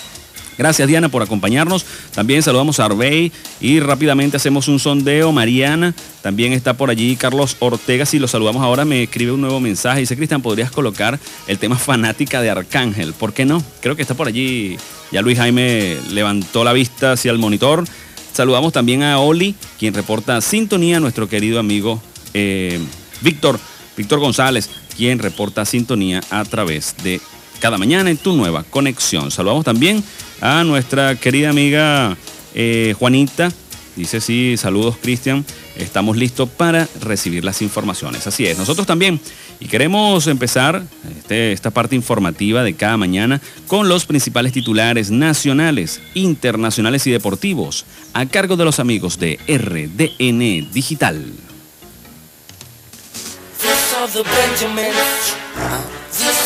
Gracias 0.58 0.88
Diana 0.88 1.08
por 1.08 1.22
acompañarnos. 1.22 1.86
También 2.12 2.42
saludamos 2.42 2.80
a 2.80 2.86
Arbey 2.86 3.30
y 3.60 3.78
rápidamente 3.78 4.36
hacemos 4.36 4.66
un 4.66 4.80
sondeo. 4.80 5.30
Mariana 5.30 5.94
también 6.20 6.52
está 6.52 6.74
por 6.74 6.90
allí. 6.90 7.14
Carlos 7.14 7.56
Ortega, 7.60 8.04
si 8.04 8.18
lo 8.18 8.26
saludamos 8.26 8.62
ahora, 8.62 8.84
me 8.84 9.04
escribe 9.04 9.32
un 9.32 9.40
nuevo 9.40 9.60
mensaje. 9.60 10.00
Dice, 10.00 10.16
Cristian, 10.16 10.42
¿podrías 10.42 10.72
colocar 10.72 11.18
el 11.46 11.58
tema 11.58 11.78
fanática 11.78 12.42
de 12.42 12.50
Arcángel? 12.50 13.12
¿Por 13.12 13.32
qué 13.32 13.44
no? 13.44 13.62
Creo 13.80 13.94
que 13.94 14.02
está 14.02 14.14
por 14.14 14.26
allí. 14.26 14.76
Ya 15.12 15.22
Luis 15.22 15.38
Jaime 15.38 15.96
levantó 16.10 16.64
la 16.64 16.72
vista 16.72 17.12
hacia 17.12 17.30
el 17.30 17.38
monitor. 17.38 17.84
Saludamos 18.32 18.72
también 18.72 19.02
a 19.02 19.18
Oli, 19.18 19.54
quien 19.78 19.94
reporta 19.94 20.40
sintonía, 20.40 21.00
nuestro 21.00 21.28
querido 21.28 21.58
amigo 21.58 22.02
eh, 22.34 22.78
Víctor, 23.20 23.58
Víctor 23.96 24.20
González, 24.20 24.68
quien 24.96 25.18
reporta 25.18 25.64
sintonía 25.64 26.20
a 26.30 26.44
través 26.44 26.94
de 27.02 27.20
cada 27.60 27.78
mañana 27.78 28.10
en 28.10 28.16
tu 28.16 28.34
nueva 28.34 28.64
conexión. 28.64 29.30
Saludamos 29.30 29.64
también 29.64 30.04
a 30.40 30.64
nuestra 30.64 31.14
querida 31.16 31.50
amiga 31.50 32.16
eh, 32.54 32.94
Juanita. 32.98 33.50
Dice 33.96 34.20
sí, 34.20 34.56
saludos 34.56 34.96
Cristian, 35.02 35.44
estamos 35.76 36.16
listos 36.16 36.48
para 36.48 36.88
recibir 37.00 37.44
las 37.44 37.62
informaciones. 37.62 38.26
Así 38.26 38.46
es, 38.46 38.56
nosotros 38.56 38.86
también. 38.86 39.20
Y 39.60 39.66
queremos 39.66 40.28
empezar 40.28 40.84
este, 41.18 41.52
esta 41.52 41.70
parte 41.70 41.96
informativa 41.96 42.62
de 42.62 42.74
cada 42.74 42.96
mañana 42.96 43.40
con 43.66 43.88
los 43.88 44.06
principales 44.06 44.52
titulares 44.52 45.10
nacionales, 45.10 46.00
internacionales 46.14 47.06
y 47.08 47.10
deportivos 47.10 47.86
a 48.12 48.26
cargo 48.26 48.56
de 48.56 48.64
los 48.64 48.78
amigos 48.78 49.18
de 49.18 49.40
RDN 49.48 50.72
Digital. 50.72 51.24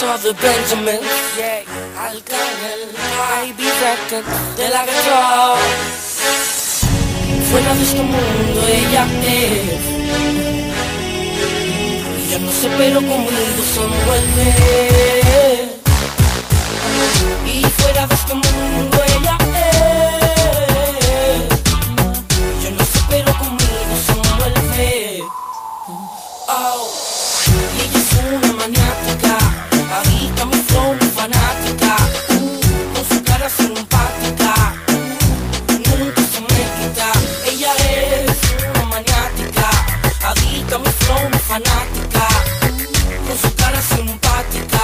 Of 0.03 0.23
the 0.25 0.33
Benjamin, 0.35 1.01
yeah, 1.39 1.63
Arcángel, 1.97 2.91
Ivy 3.47 3.69
Record, 3.81 4.27
de 4.57 4.69
la 4.69 4.85
guerra. 4.85 5.55
Fuera 7.49 7.75
de 7.75 7.83
este 7.83 8.03
mundo 8.03 8.61
ella 8.67 9.07
es. 9.23 9.81
Ella 12.19 12.39
no 12.41 12.51
se 12.51 12.69
pero 12.77 13.01
conmigo 13.01 13.63
se 13.73 13.81
envuelve. 13.81 14.49
Y 17.47 17.63
fuera 17.63 18.07
de 18.09 18.15
este 18.15 18.35
mundo 18.35 19.05
ella 19.17 19.39
fanática 41.53 42.27
Con 43.27 43.37
su 43.39 43.55
cara 43.57 43.83
simpática 43.83 44.81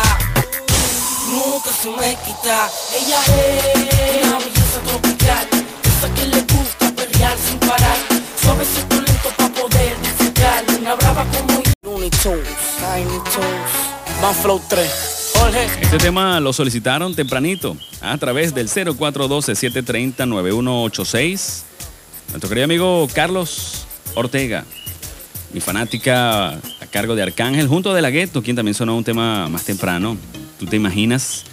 Nunca 1.31 1.71
se 1.71 1.89
me 1.91 2.17
quita. 2.25 2.69
Ella 2.99 3.21
es 3.27 4.27
una 4.27 4.39
belleza 4.39 4.81
tropical 4.87 5.47
Esa 5.85 6.09
que 6.15 6.25
le 6.27 6.41
gusta 6.43 6.91
perrear 6.95 7.37
sin 7.39 7.59
parar 7.61 7.97
Suavecito 8.43 8.97
lento 8.97 9.31
para 9.37 9.55
poder 9.55 9.97
disfrutar. 10.03 10.65
Una 10.79 10.95
brava 10.95 11.25
como 11.25 11.63
Looney 11.83 12.11
Tunes, 12.11 12.45
Tiny 12.79 13.19
Tunes 13.33 13.71
Flow 14.43 14.61
3. 14.69 14.91
Este 15.81 15.99
tema 15.99 16.41
lo 16.41 16.53
solicitaron 16.53 17.15
tempranito 17.15 17.77
a 18.01 18.19
través 18.19 18.53
del 18.53 18.69
0412-730-9186. 18.69 21.63
Nuestro 22.31 22.49
querido 22.49 22.65
amigo 22.65 23.07
Carlos 23.15 23.87
Ortega, 24.15 24.65
mi 25.53 25.61
fanática 25.61 26.51
a 26.51 26.87
cargo 26.91 27.15
de 27.15 27.23
Arcángel, 27.23 27.69
junto 27.69 27.95
de 27.95 28.03
la 28.03 28.11
Gueto, 28.11 28.43
quien 28.43 28.57
también 28.57 28.75
sonó 28.75 28.97
un 28.97 29.05
tema 29.05 29.49
más 29.49 29.65
temprano. 29.65 30.17
¿Tú 30.59 30.67
te 30.67 30.77
imaginas? 30.77 31.45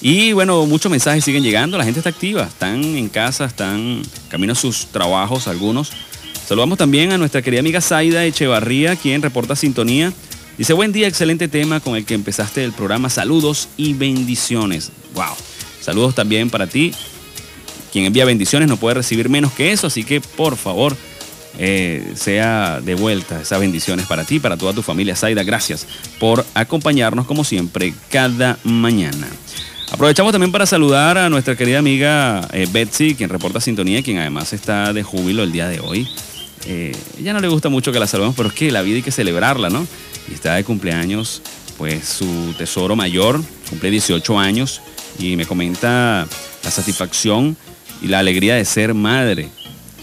Y 0.00 0.32
bueno, 0.32 0.66
muchos 0.66 0.90
mensajes 0.90 1.24
siguen 1.24 1.42
llegando, 1.42 1.78
la 1.78 1.84
gente 1.84 2.00
está 2.00 2.10
activa, 2.10 2.44
están 2.44 2.84
en 2.84 3.08
casa, 3.08 3.44
están 3.44 4.02
camino 4.28 4.52
a 4.52 4.56
sus 4.56 4.86
trabajos 4.86 5.48
algunos. 5.48 5.92
Saludamos 6.46 6.78
también 6.78 7.12
a 7.12 7.18
nuestra 7.18 7.42
querida 7.42 7.60
amiga 7.60 7.80
Zaida 7.80 8.24
Echevarría, 8.24 8.96
quien 8.96 9.22
reporta 9.22 9.56
sintonía 9.56 10.12
Dice, 10.56 10.72
buen 10.72 10.92
día, 10.92 11.08
excelente 11.08 11.48
tema 11.48 11.80
con 11.80 11.96
el 11.96 12.04
que 12.04 12.14
empezaste 12.14 12.62
el 12.62 12.72
programa. 12.72 13.10
Saludos 13.10 13.68
y 13.76 13.94
bendiciones. 13.94 14.92
Wow. 15.12 15.34
Saludos 15.80 16.14
también 16.14 16.48
para 16.48 16.68
ti. 16.68 16.94
Quien 17.92 18.04
envía 18.04 18.24
bendiciones 18.24 18.68
no 18.68 18.76
puede 18.76 18.94
recibir 18.94 19.28
menos 19.28 19.52
que 19.52 19.72
eso, 19.72 19.88
así 19.88 20.04
que 20.04 20.20
por 20.20 20.56
favor, 20.56 20.96
eh, 21.58 22.12
sea 22.14 22.80
de 22.80 22.94
vuelta 22.94 23.40
esas 23.40 23.60
bendiciones 23.60 24.06
para 24.06 24.24
ti, 24.24 24.40
para 24.40 24.56
toda 24.56 24.72
tu 24.72 24.82
familia. 24.82 25.16
Zaida, 25.16 25.42
gracias 25.42 25.86
por 26.18 26.44
acompañarnos 26.54 27.26
como 27.26 27.44
siempre 27.44 27.94
cada 28.10 28.58
mañana. 28.64 29.28
Aprovechamos 29.92 30.32
también 30.32 30.50
para 30.50 30.66
saludar 30.66 31.18
a 31.18 31.28
nuestra 31.28 31.56
querida 31.56 31.78
amiga 31.78 32.48
eh, 32.52 32.66
Betsy, 32.70 33.14
quien 33.14 33.30
reporta 33.30 33.60
sintonía, 33.60 34.02
quien 34.02 34.18
además 34.18 34.52
está 34.52 34.92
de 34.92 35.02
júbilo 35.02 35.42
el 35.42 35.52
día 35.52 35.68
de 35.68 35.80
hoy. 35.80 36.08
Eh, 36.66 36.96
ella 37.20 37.32
no 37.32 37.40
le 37.40 37.48
gusta 37.48 37.68
mucho 37.68 37.92
que 37.92 38.00
la 38.00 38.06
saludemos, 38.06 38.34
pero 38.34 38.48
es 38.48 38.54
que 38.54 38.72
la 38.72 38.82
vida 38.82 38.96
hay 38.96 39.02
que 39.02 39.12
celebrarla, 39.12 39.70
¿no? 39.70 39.86
y 40.28 40.34
está 40.34 40.54
de 40.54 40.64
cumpleaños, 40.64 41.42
pues 41.76 42.06
su 42.06 42.54
tesoro 42.56 42.96
mayor, 42.96 43.40
cumple 43.68 43.90
18 43.90 44.38
años 44.38 44.80
y 45.18 45.36
me 45.36 45.46
comenta 45.46 46.26
la 46.62 46.70
satisfacción 46.70 47.56
y 48.02 48.08
la 48.08 48.20
alegría 48.20 48.54
de 48.54 48.64
ser 48.64 48.94
madre. 48.94 49.48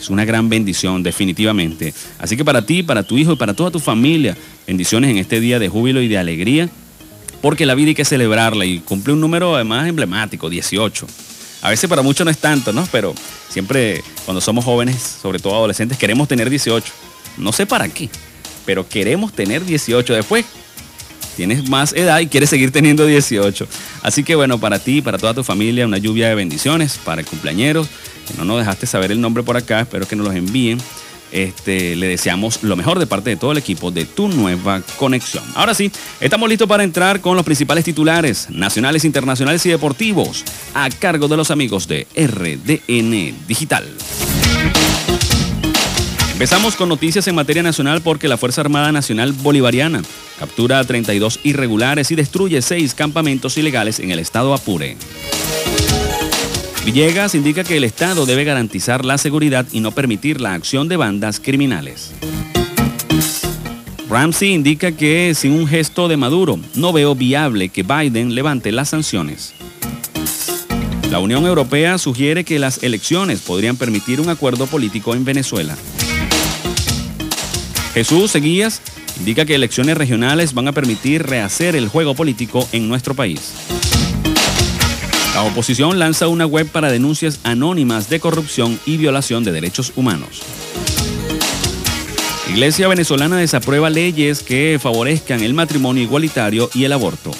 Es 0.01 0.09
una 0.09 0.25
gran 0.25 0.49
bendición, 0.49 1.03
definitivamente. 1.03 1.93
Así 2.17 2.35
que 2.35 2.43
para 2.43 2.65
ti, 2.65 2.81
para 2.81 3.03
tu 3.03 3.19
hijo 3.19 3.33
y 3.33 3.35
para 3.35 3.53
toda 3.53 3.69
tu 3.69 3.79
familia, 3.79 4.35
bendiciones 4.65 5.11
en 5.11 5.17
este 5.17 5.39
día 5.39 5.59
de 5.59 5.69
júbilo 5.69 6.01
y 6.01 6.07
de 6.07 6.17
alegría, 6.17 6.69
porque 7.39 7.67
la 7.67 7.75
vida 7.75 7.89
hay 7.89 7.95
que 7.95 8.03
celebrarla 8.03 8.65
y 8.65 8.79
cumple 8.79 9.13
un 9.13 9.21
número 9.21 9.55
además 9.55 9.87
emblemático, 9.87 10.49
18. 10.49 11.05
A 11.61 11.69
veces 11.69 11.87
para 11.87 12.01
muchos 12.01 12.25
no 12.25 12.31
es 12.31 12.39
tanto, 12.39 12.73
¿no? 12.73 12.87
Pero 12.91 13.13
siempre 13.47 14.03
cuando 14.25 14.41
somos 14.41 14.65
jóvenes, 14.65 15.17
sobre 15.21 15.37
todo 15.37 15.53
adolescentes, 15.55 15.99
queremos 15.99 16.27
tener 16.27 16.49
18. 16.49 16.91
No 17.37 17.51
sé 17.51 17.67
para 17.67 17.87
qué, 17.87 18.09
pero 18.65 18.89
queremos 18.89 19.33
tener 19.33 19.63
18 19.63 20.15
después. 20.15 20.45
Tienes 21.37 21.69
más 21.69 21.93
edad 21.93 22.19
y 22.19 22.27
quieres 22.27 22.49
seguir 22.49 22.71
teniendo 22.71 23.05
18. 23.05 23.67
Así 24.01 24.23
que 24.23 24.33
bueno, 24.33 24.59
para 24.59 24.79
ti, 24.79 25.03
para 25.03 25.19
toda 25.19 25.35
tu 25.35 25.43
familia, 25.43 25.85
una 25.85 25.99
lluvia 25.99 26.27
de 26.29 26.35
bendiciones 26.35 26.99
para 27.05 27.21
el 27.21 27.27
cumpleañero. 27.27 27.87
No 28.37 28.45
nos 28.45 28.59
dejaste 28.59 28.87
saber 28.87 29.11
el 29.11 29.21
nombre 29.21 29.43
por 29.43 29.57
acá, 29.57 29.81
espero 29.81 30.07
que 30.07 30.15
nos 30.15 30.27
los 30.27 30.35
envíen. 30.35 30.79
Este, 31.31 31.95
le 31.95 32.07
deseamos 32.07 32.61
lo 32.61 32.75
mejor 32.75 32.99
de 32.99 33.07
parte 33.07 33.29
de 33.29 33.37
todo 33.37 33.53
el 33.53 33.57
equipo 33.57 33.89
de 33.89 34.05
tu 34.05 34.27
nueva 34.27 34.81
conexión. 34.97 35.43
Ahora 35.55 35.73
sí, 35.73 35.89
estamos 36.19 36.49
listos 36.49 36.67
para 36.67 36.83
entrar 36.83 37.21
con 37.21 37.37
los 37.37 37.45
principales 37.45 37.85
titulares 37.85 38.49
nacionales, 38.49 39.05
internacionales 39.05 39.65
y 39.65 39.69
deportivos 39.69 40.43
a 40.73 40.89
cargo 40.89 41.29
de 41.29 41.37
los 41.37 41.49
amigos 41.49 41.87
de 41.87 42.05
RDN 42.15 43.47
Digital. 43.47 43.85
Empezamos 46.33 46.75
con 46.75 46.89
noticias 46.89 47.27
en 47.27 47.35
materia 47.35 47.61
nacional 47.61 48.01
porque 48.01 48.27
la 48.27 48.35
Fuerza 48.35 48.61
Armada 48.61 48.91
Nacional 48.91 49.31
Bolivariana 49.31 50.01
captura 50.39 50.79
a 50.79 50.83
32 50.83 51.39
irregulares 51.43 52.09
y 52.09 52.15
destruye 52.15 52.63
seis 52.63 52.95
campamentos 52.95 53.59
ilegales 53.59 53.99
en 53.99 54.09
el 54.09 54.17
estado 54.17 54.53
Apure. 54.55 54.97
Villegas 56.85 57.35
indica 57.35 57.63
que 57.63 57.77
el 57.77 57.83
Estado 57.83 58.25
debe 58.25 58.43
garantizar 58.43 59.05
la 59.05 59.19
seguridad 59.19 59.67
y 59.71 59.81
no 59.81 59.91
permitir 59.91 60.41
la 60.41 60.55
acción 60.55 60.87
de 60.87 60.97
bandas 60.97 61.39
criminales. 61.39 62.11
Ramsey 64.09 64.51
indica 64.51 64.91
que 64.91 65.33
sin 65.35 65.53
un 65.53 65.67
gesto 65.67 66.07
de 66.07 66.17
Maduro 66.17 66.59
no 66.73 66.91
veo 66.91 67.15
viable 67.15 67.69
que 67.69 67.83
Biden 67.83 68.33
levante 68.33 68.71
las 68.71 68.89
sanciones. 68.89 69.53
La 71.11 71.19
Unión 71.19 71.45
Europea 71.45 71.97
sugiere 71.97 72.43
que 72.43 72.57
las 72.57 72.81
elecciones 72.83 73.41
podrían 73.41 73.77
permitir 73.77 74.19
un 74.19 74.29
acuerdo 74.29 74.65
político 74.65 75.13
en 75.13 75.23
Venezuela. 75.23 75.77
Jesús 77.93 78.31
Seguías 78.31 78.81
indica 79.19 79.45
que 79.45 79.55
elecciones 79.55 79.97
regionales 79.97 80.53
van 80.53 80.67
a 80.67 80.71
permitir 80.71 81.23
rehacer 81.23 81.75
el 81.75 81.89
juego 81.89 82.15
político 82.15 82.67
en 82.71 82.89
nuestro 82.89 83.13
país. 83.13 83.53
La 85.33 85.43
oposición 85.43 85.97
lanza 85.97 86.27
una 86.27 86.45
web 86.45 86.67
para 86.69 86.91
denuncias 86.91 87.39
anónimas 87.43 88.09
de 88.09 88.19
corrupción 88.19 88.77
y 88.85 88.97
violación 88.97 89.45
de 89.45 89.53
derechos 89.53 89.93
humanos. 89.95 90.41
Iglesia 92.49 92.89
venezolana 92.89 93.37
desaprueba 93.37 93.89
leyes 93.89 94.43
que 94.43 94.77
favorezcan 94.81 95.41
el 95.41 95.53
matrimonio 95.53 96.03
igualitario 96.03 96.69
y 96.73 96.83
el 96.83 96.91
aborto. 96.91 97.31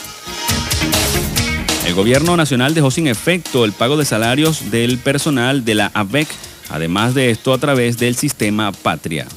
El 1.86 1.94
gobierno 1.94 2.38
nacional 2.38 2.74
dejó 2.74 2.92
sin 2.92 3.08
efecto 3.08 3.66
el 3.66 3.74
pago 3.74 3.98
de 3.98 4.06
salarios 4.06 4.72
del 4.72 4.98
personal 4.98 5.66
de 5.66 5.76
la 5.76 5.92
ABEC, 5.94 6.30
además 6.70 7.14
de 7.14 7.30
esto 7.30 7.54
a 7.54 7.58
través 7.58 7.98
del 7.98 8.16
sistema 8.16 8.72
Patria. 8.72 9.28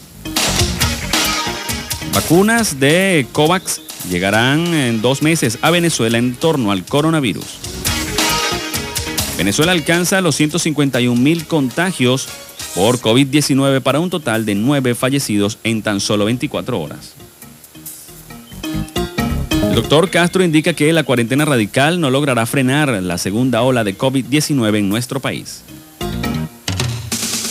Vacunas 2.12 2.78
de 2.78 3.26
COVAX 3.32 3.80
llegarán 4.08 4.72
en 4.72 5.02
dos 5.02 5.22
meses 5.22 5.58
a 5.60 5.72
Venezuela 5.72 6.18
en 6.18 6.36
torno 6.36 6.70
al 6.70 6.84
coronavirus. 6.84 7.83
Venezuela 9.36 9.72
alcanza 9.72 10.20
los 10.20 10.36
151 10.36 11.20
mil 11.20 11.46
contagios 11.46 12.28
por 12.74 13.00
COVID-19 13.00 13.80
para 13.80 14.00
un 14.00 14.10
total 14.10 14.46
de 14.46 14.54
nueve 14.54 14.94
fallecidos 14.94 15.58
en 15.64 15.82
tan 15.82 16.00
solo 16.00 16.24
24 16.24 16.80
horas. 16.80 17.14
El 19.62 19.74
doctor 19.74 20.08
Castro 20.10 20.44
indica 20.44 20.72
que 20.74 20.92
la 20.92 21.02
cuarentena 21.02 21.44
radical 21.44 22.00
no 22.00 22.10
logrará 22.10 22.46
frenar 22.46 23.02
la 23.02 23.18
segunda 23.18 23.62
ola 23.62 23.82
de 23.82 23.98
COVID-19 23.98 24.78
en 24.78 24.88
nuestro 24.88 25.20
país. 25.20 25.62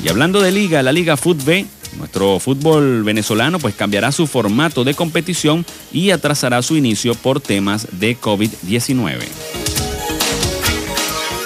Y 0.04 0.08
hablando 0.08 0.40
de 0.40 0.52
liga, 0.52 0.82
la 0.82 0.92
Liga 0.92 1.16
Fútbol, 1.16 1.66
nuestro 2.00 2.40
fútbol 2.40 3.04
venezolano 3.04 3.60
pues 3.60 3.74
cambiará 3.74 4.10
su 4.10 4.26
formato 4.26 4.82
de 4.82 4.94
competición 4.94 5.64
y 5.92 6.10
atrasará 6.10 6.60
su 6.62 6.76
inicio 6.76 7.14
por 7.14 7.40
temas 7.40 7.86
de 7.92 8.18
COVID-19. 8.18 9.18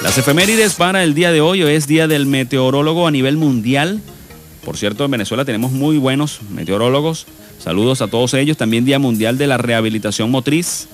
Las 0.02 0.16
efemérides 0.16 0.74
para 0.74 1.04
el 1.04 1.14
día 1.14 1.32
de 1.32 1.40
hoy 1.40 1.62
es 1.62 1.86
Día 1.86 2.08
del 2.08 2.26
Meteorólogo 2.26 3.06
a 3.06 3.10
nivel 3.10 3.36
mundial. 3.36 4.00
Por 4.64 4.76
cierto, 4.78 5.04
en 5.04 5.10
Venezuela 5.10 5.44
tenemos 5.44 5.72
muy 5.72 5.98
buenos 5.98 6.40
meteorólogos. 6.50 7.26
Saludos 7.58 8.00
a 8.00 8.08
todos 8.08 8.32
ellos. 8.34 8.56
También 8.56 8.84
Día 8.84 8.98
Mundial 8.98 9.36
de 9.36 9.46
la 9.46 9.58
Rehabilitación 9.58 10.30
Motriz. 10.30 10.88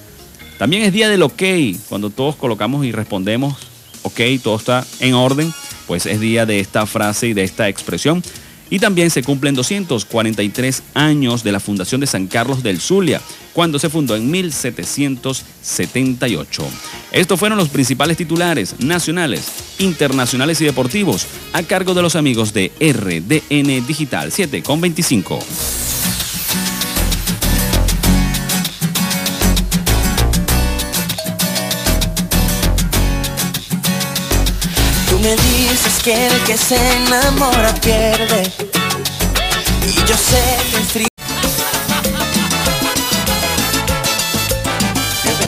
También 0.58 0.82
es 0.82 0.92
día 0.92 1.08
del 1.08 1.22
ok, 1.22 1.42
cuando 1.88 2.10
todos 2.10 2.36
colocamos 2.36 2.84
y 2.84 2.92
respondemos 2.92 3.70
ok, 4.02 4.20
todo 4.42 4.56
está 4.56 4.86
en 5.00 5.14
orden, 5.14 5.52
pues 5.86 6.06
es 6.06 6.20
día 6.20 6.46
de 6.46 6.60
esta 6.60 6.86
frase 6.86 7.28
y 7.28 7.32
de 7.32 7.44
esta 7.44 7.68
expresión. 7.68 8.22
Y 8.70 8.78
también 8.78 9.10
se 9.10 9.22
cumplen 9.22 9.54
243 9.54 10.82
años 10.94 11.42
de 11.42 11.52
la 11.52 11.60
fundación 11.60 12.00
de 12.00 12.06
San 12.06 12.28
Carlos 12.28 12.62
del 12.62 12.80
Zulia, 12.80 13.20
cuando 13.52 13.78
se 13.78 13.90
fundó 13.90 14.16
en 14.16 14.30
1778. 14.30 16.62
Estos 17.12 17.38
fueron 17.38 17.58
los 17.58 17.68
principales 17.68 18.16
titulares 18.16 18.76
nacionales, 18.78 19.44
internacionales 19.78 20.58
y 20.60 20.64
deportivos 20.64 21.26
a 21.52 21.62
cargo 21.64 21.92
de 21.94 22.02
los 22.02 22.16
amigos 22.16 22.54
de 22.54 22.72
RDN 22.80 23.86
Digital 23.86 24.32
7 24.32 24.62
con 24.62 24.80
25. 24.80 25.38
me 35.22 35.32
dices 35.32 35.49
que 36.02 36.26
el 36.26 36.44
que 36.44 36.56
se 36.56 36.76
enamora 36.76 37.74
pierde. 37.74 38.50
Y 39.86 40.08
yo 40.08 40.16
sé 40.16 40.56
que 40.70 40.76
el 40.76 40.84
frío. 40.84 41.06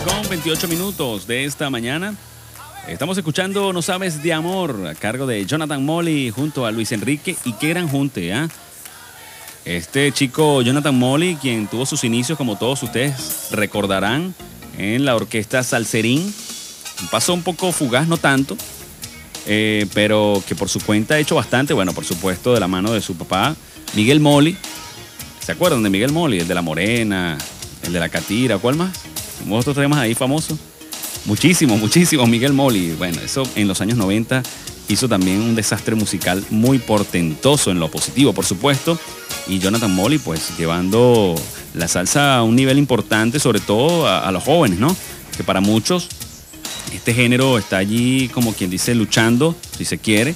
con 0.05 0.29
28 0.29 0.69
minutos 0.69 1.27
de 1.27 1.45
esta 1.45 1.71
mañana. 1.71 2.15
Estamos 2.89 3.17
escuchando 3.17 3.73
No 3.73 3.81
Sabes 3.81 4.23
de 4.23 4.33
Amor 4.33 4.89
a 4.91 4.95
cargo 4.95 5.27
de 5.27 5.47
Jonathan 5.47 5.85
Molly 5.85 6.31
junto 6.31 6.67
a 6.67 6.73
Luis 6.73 6.91
Enrique 6.93 7.37
y 7.45 7.53
qué 7.53 7.69
gran 7.69 7.89
junte, 7.89 8.33
¿ah? 8.35 8.49
Este 9.65 10.11
chico 10.11 10.61
Jonathan 10.63 10.99
Molly, 10.99 11.37
quien 11.37 11.69
tuvo 11.69 11.87
sus 11.87 12.03
inicios, 12.03 12.37
como 12.37 12.57
todos 12.57 12.83
ustedes 12.83 13.49
recordarán, 13.53 14.35
en 14.77 15.05
la 15.05 15.15
orquesta 15.15 15.63
Salserín. 15.63 16.35
Pasó 17.11 17.33
un 17.33 17.43
poco 17.43 17.71
fugaz, 17.71 18.09
no 18.09 18.17
tanto, 18.17 18.57
eh, 19.47 19.87
pero 19.95 20.43
que 20.47 20.55
por 20.55 20.69
su 20.69 20.81
cuenta 20.81 21.15
ha 21.15 21.19
hecho 21.19 21.35
bastante, 21.35 21.75
bueno, 21.75 21.93
por 21.93 22.05
supuesto, 22.05 22.55
de 22.55 22.61
la 22.61 22.69
mano 22.69 22.93
de 22.93 23.01
su 23.01 23.17
papá, 23.17 23.57
Miguel 23.95 24.21
Moli. 24.21 24.57
¿Se 25.45 25.53
acuerdan 25.53 25.83
de 25.83 25.91
Miguel 25.91 26.13
Moli? 26.13 26.39
El 26.39 26.49
de 26.49 26.55
la 26.55 26.63
Morena, 26.63 27.37
el 27.83 27.93
de 27.93 28.01
la 28.01 28.09
Catira, 28.09 28.59
¿cuál 28.59 28.77
más? 28.77 28.93
Otros 29.51 29.75
temas 29.75 29.99
ahí 29.99 30.15
famosos. 30.15 30.59
Muchísimo, 31.25 31.77
muchísimo, 31.77 32.27
Miguel 32.27 32.53
Moli. 32.53 32.93
Bueno, 32.93 33.21
eso 33.25 33.43
en 33.57 33.67
los 33.69 33.81
años 33.81 33.97
90 33.97 34.43
hizo 34.89 35.09
también 35.09 35.41
un 35.41 35.55
desastre 35.55 35.95
musical 35.95 36.45
muy 36.51 36.79
portentoso 36.79 37.71
en 37.71 37.81
lo 37.81 37.91
positivo, 37.91 38.33
por 38.33 38.45
supuesto. 38.45 38.99
Y 39.49 39.59
Jonathan 39.59 39.93
Molly, 39.93 40.19
pues 40.19 40.57
llevando 40.57 41.35
la 41.75 41.89
salsa 41.89 42.37
a 42.37 42.43
un 42.43 42.55
nivel 42.55 42.79
importante, 42.79 43.41
sobre 43.41 43.61
todo 43.61 44.07
a 44.07 44.31
los 44.31 44.45
jóvenes, 44.45 44.79
¿no? 44.79 44.95
Que 45.37 45.43
para 45.43 45.61
muchos 45.61 46.09
este 46.93 47.15
género 47.15 47.59
está 47.59 47.79
allí, 47.79 48.29
como 48.29 48.53
quien 48.53 48.71
dice, 48.71 48.95
luchando, 48.95 49.57
si 49.77 49.85
se 49.85 49.99
quiere, 49.99 50.35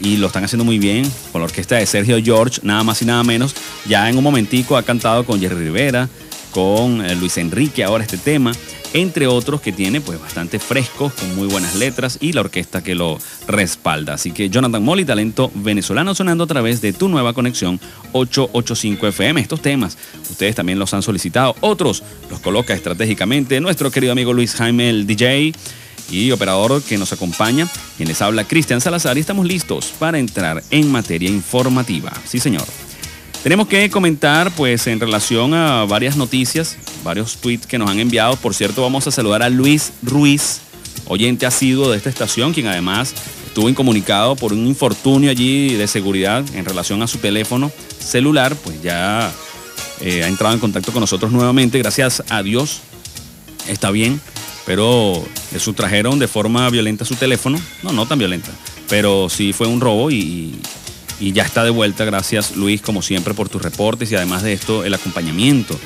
y 0.00 0.16
lo 0.16 0.26
están 0.26 0.44
haciendo 0.44 0.64
muy 0.64 0.78
bien 0.78 1.10
con 1.30 1.40
la 1.40 1.46
orquesta 1.46 1.76
de 1.76 1.86
Sergio 1.86 2.20
George, 2.22 2.60
nada 2.62 2.82
más 2.82 3.02
y 3.02 3.04
nada 3.04 3.22
menos. 3.22 3.54
Ya 3.86 4.08
en 4.08 4.16
un 4.16 4.24
momentico 4.24 4.76
ha 4.76 4.82
cantado 4.82 5.24
con 5.24 5.40
Jerry 5.40 5.64
Rivera, 5.64 6.08
con 6.50 7.04
eh, 7.04 7.14
Luis 7.16 7.38
Enrique 7.38 7.82
ahora 7.82 8.04
este 8.04 8.18
tema, 8.18 8.52
entre 8.94 9.26
otros 9.26 9.60
que 9.60 9.72
tiene 9.72 10.00
pues 10.00 10.20
bastante 10.20 10.58
frescos, 10.58 11.12
con 11.14 11.34
muy 11.34 11.48
buenas 11.48 11.74
letras 11.76 12.18
y 12.20 12.32
la 12.32 12.42
orquesta 12.42 12.82
que 12.82 12.94
lo 12.94 13.18
respalda. 13.46 14.14
Así 14.14 14.32
que 14.32 14.50
Jonathan 14.50 14.82
Molly, 14.82 15.04
talento 15.04 15.50
venezolano 15.54 16.14
sonando 16.14 16.44
a 16.44 16.46
través 16.46 16.80
de 16.80 16.92
tu 16.92 17.08
nueva 17.08 17.32
conexión 17.32 17.80
885 18.12 19.06
FM. 19.08 19.40
Estos 19.40 19.62
temas 19.62 19.96
ustedes 20.30 20.54
también 20.54 20.78
los 20.78 20.92
han 20.94 21.02
solicitado, 21.02 21.56
otros 21.60 22.02
los 22.30 22.40
coloca 22.40 22.74
estratégicamente 22.74 23.60
nuestro 23.60 23.90
querido 23.90 24.12
amigo 24.12 24.32
Luis 24.32 24.54
Jaime, 24.54 24.90
el 24.90 25.06
DJ 25.06 25.52
y 26.12 26.30
operador 26.30 26.82
que 26.82 26.98
nos 26.98 27.12
acompaña, 27.12 27.66
quien 27.96 28.08
les 28.08 28.20
habla 28.20 28.44
Cristian 28.44 28.80
Salazar 28.80 29.16
y 29.16 29.20
estamos 29.20 29.46
listos 29.46 29.92
para 29.98 30.18
entrar 30.18 30.62
en 30.70 30.90
materia 30.90 31.30
informativa. 31.30 32.12
Sí, 32.26 32.38
señor. 32.38 32.64
Tenemos 33.42 33.66
que 33.66 33.90
comentar 33.90 34.52
pues 34.52 34.86
en 34.86 35.00
relación 35.00 35.52
a 35.54 35.84
varias 35.84 36.16
noticias, 36.16 36.76
varios 37.02 37.38
tweets 37.38 37.66
que 37.66 37.76
nos 37.76 37.90
han 37.90 37.98
enviado. 37.98 38.36
Por 38.36 38.54
cierto, 38.54 38.82
vamos 38.82 39.06
a 39.08 39.10
saludar 39.10 39.42
a 39.42 39.48
Luis 39.48 39.92
Ruiz, 40.02 40.60
oyente 41.06 41.44
asiduo 41.44 41.90
de 41.90 41.96
esta 41.96 42.08
estación, 42.08 42.52
quien 42.52 42.68
además 42.68 43.14
estuvo 43.48 43.68
incomunicado 43.68 44.36
por 44.36 44.52
un 44.52 44.66
infortunio 44.66 45.30
allí 45.30 45.74
de 45.74 45.88
seguridad 45.88 46.44
en 46.54 46.64
relación 46.64 47.02
a 47.02 47.08
su 47.08 47.18
teléfono 47.18 47.72
celular, 47.98 48.54
pues 48.54 48.80
ya 48.80 49.32
eh, 50.00 50.22
ha 50.22 50.28
entrado 50.28 50.54
en 50.54 50.60
contacto 50.60 50.92
con 50.92 51.00
nosotros 51.00 51.32
nuevamente, 51.32 51.78
gracias 51.78 52.22
a 52.28 52.42
Dios, 52.42 52.80
está 53.68 53.90
bien 53.90 54.20
pero 54.66 55.24
le 55.52 55.58
sustrajeron 55.58 56.18
de 56.18 56.28
forma 56.28 56.68
violenta 56.70 57.04
su 57.04 57.14
teléfono. 57.16 57.60
No, 57.82 57.92
no 57.92 58.06
tan 58.06 58.18
violenta, 58.18 58.50
pero 58.88 59.28
sí 59.28 59.52
fue 59.52 59.66
un 59.66 59.80
robo 59.80 60.10
y, 60.10 60.54
ya 61.20 61.44
está 61.44 61.64
de 61.64 61.70
vuelta. 61.70 62.04
Gracias 62.04 62.56
Luis, 62.56 62.82
como 62.82 63.02
siempre, 63.02 63.34
por 63.34 63.48
tus 63.48 63.62
reportes 63.62 64.10
y 64.10 64.16
además 64.16 64.42
de 64.42 64.52
esto, 64.52 64.84
el 64.84 64.94
acompañamiento. 64.94 65.78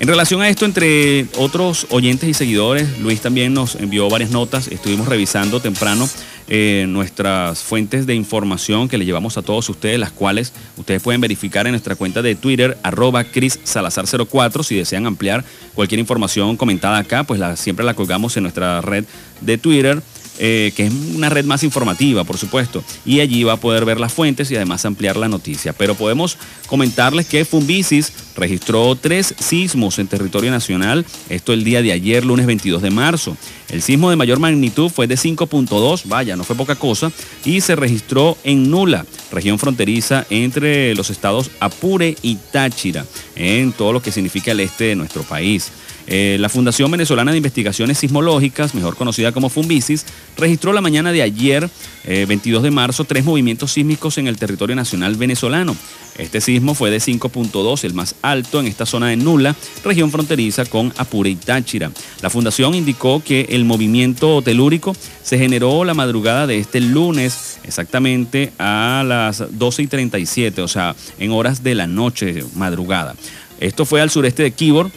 En 0.00 0.08
relación 0.08 0.40
a 0.40 0.48
esto, 0.48 0.64
entre 0.64 1.26
otros 1.36 1.86
oyentes 1.90 2.26
y 2.26 2.32
seguidores, 2.32 2.98
Luis 3.00 3.20
también 3.20 3.52
nos 3.52 3.74
envió 3.74 4.08
varias 4.08 4.30
notas. 4.30 4.68
Estuvimos 4.68 5.06
revisando 5.06 5.60
temprano 5.60 6.08
eh, 6.48 6.86
nuestras 6.88 7.62
fuentes 7.62 8.06
de 8.06 8.14
información 8.14 8.88
que 8.88 8.96
le 8.96 9.04
llevamos 9.04 9.36
a 9.36 9.42
todos 9.42 9.68
ustedes, 9.68 9.98
las 9.98 10.10
cuales 10.10 10.54
ustedes 10.78 11.02
pueden 11.02 11.20
verificar 11.20 11.66
en 11.66 11.72
nuestra 11.72 11.96
cuenta 11.96 12.22
de 12.22 12.34
Twitter, 12.34 12.78
arroba 12.82 13.24
Cris 13.24 13.60
Salazar04. 13.62 14.62
Si 14.62 14.74
desean 14.74 15.04
ampliar 15.04 15.44
cualquier 15.74 15.98
información 15.98 16.56
comentada 16.56 16.96
acá, 16.96 17.24
pues 17.24 17.38
siempre 17.60 17.84
la 17.84 17.92
colgamos 17.92 18.34
en 18.38 18.44
nuestra 18.44 18.80
red 18.80 19.04
de 19.42 19.58
Twitter. 19.58 20.00
Eh, 20.42 20.72
que 20.74 20.86
es 20.86 20.92
una 21.14 21.28
red 21.28 21.44
más 21.44 21.62
informativa, 21.64 22.24
por 22.24 22.38
supuesto, 22.38 22.82
y 23.04 23.20
allí 23.20 23.44
va 23.44 23.52
a 23.52 23.56
poder 23.58 23.84
ver 23.84 24.00
las 24.00 24.14
fuentes 24.14 24.50
y 24.50 24.56
además 24.56 24.86
ampliar 24.86 25.18
la 25.18 25.28
noticia. 25.28 25.74
Pero 25.74 25.94
podemos 25.94 26.38
comentarles 26.66 27.26
que 27.26 27.44
Fumbicis 27.44 28.10
registró 28.36 28.96
tres 28.96 29.34
sismos 29.38 29.98
en 29.98 30.06
territorio 30.06 30.50
nacional, 30.50 31.04
esto 31.28 31.52
el 31.52 31.62
día 31.62 31.82
de 31.82 31.92
ayer, 31.92 32.24
lunes 32.24 32.46
22 32.46 32.80
de 32.80 32.90
marzo. 32.90 33.36
El 33.68 33.82
sismo 33.82 34.08
de 34.08 34.16
mayor 34.16 34.38
magnitud 34.38 34.88
fue 34.88 35.06
de 35.06 35.16
5.2, 35.16 36.04
vaya, 36.06 36.36
no 36.36 36.44
fue 36.44 36.56
poca 36.56 36.74
cosa, 36.74 37.12
y 37.44 37.60
se 37.60 37.76
registró 37.76 38.38
en 38.42 38.70
Nula, 38.70 39.04
región 39.30 39.58
fronteriza 39.58 40.26
entre 40.30 40.94
los 40.94 41.10
estados 41.10 41.50
Apure 41.60 42.16
y 42.22 42.36
Táchira, 42.36 43.04
en 43.36 43.72
todo 43.72 43.92
lo 43.92 44.00
que 44.00 44.10
significa 44.10 44.52
el 44.52 44.60
este 44.60 44.84
de 44.84 44.96
nuestro 44.96 45.22
país. 45.22 45.70
Eh, 46.12 46.38
la 46.40 46.48
Fundación 46.48 46.90
Venezolana 46.90 47.30
de 47.30 47.36
Investigaciones 47.36 47.98
Sismológicas, 47.98 48.74
mejor 48.74 48.96
conocida 48.96 49.30
como 49.30 49.48
Fumbicis, 49.48 50.04
registró 50.36 50.72
la 50.72 50.80
mañana 50.80 51.12
de 51.12 51.22
ayer, 51.22 51.70
22 52.04 52.60
eh, 52.60 52.64
de 52.64 52.70
marzo, 52.72 53.04
tres 53.04 53.24
movimientos 53.24 53.70
sísmicos 53.70 54.18
en 54.18 54.26
el 54.26 54.36
territorio 54.36 54.74
nacional 54.74 55.14
venezolano. 55.14 55.76
Este 56.18 56.40
sismo 56.40 56.74
fue 56.74 56.90
de 56.90 56.98
5.2, 56.98 57.84
el 57.84 57.94
más 57.94 58.16
alto 58.22 58.58
en 58.58 58.66
esta 58.66 58.86
zona 58.86 59.06
de 59.06 59.16
Nula, 59.16 59.54
región 59.84 60.10
fronteriza 60.10 60.64
con 60.64 60.92
Apure 60.96 61.30
y 61.30 61.36
Táchira. 61.36 61.92
La 62.22 62.28
fundación 62.28 62.74
indicó 62.74 63.22
que 63.24 63.46
el 63.50 63.64
movimiento 63.64 64.42
telúrico 64.42 64.96
se 65.22 65.38
generó 65.38 65.84
la 65.84 65.94
madrugada 65.94 66.48
de 66.48 66.58
este 66.58 66.80
lunes, 66.80 67.60
exactamente 67.62 68.52
a 68.58 69.04
las 69.06 69.44
12 69.56 69.82
y 69.82 69.86
37, 69.86 70.60
o 70.60 70.68
sea, 70.68 70.96
en 71.20 71.30
horas 71.30 71.62
de 71.62 71.76
la 71.76 71.86
noche 71.86 72.44
madrugada. 72.56 73.14
Esto 73.60 73.84
fue 73.84 74.00
al 74.00 74.10
sureste 74.10 74.42
de 74.42 74.50
Kibor, 74.50 74.90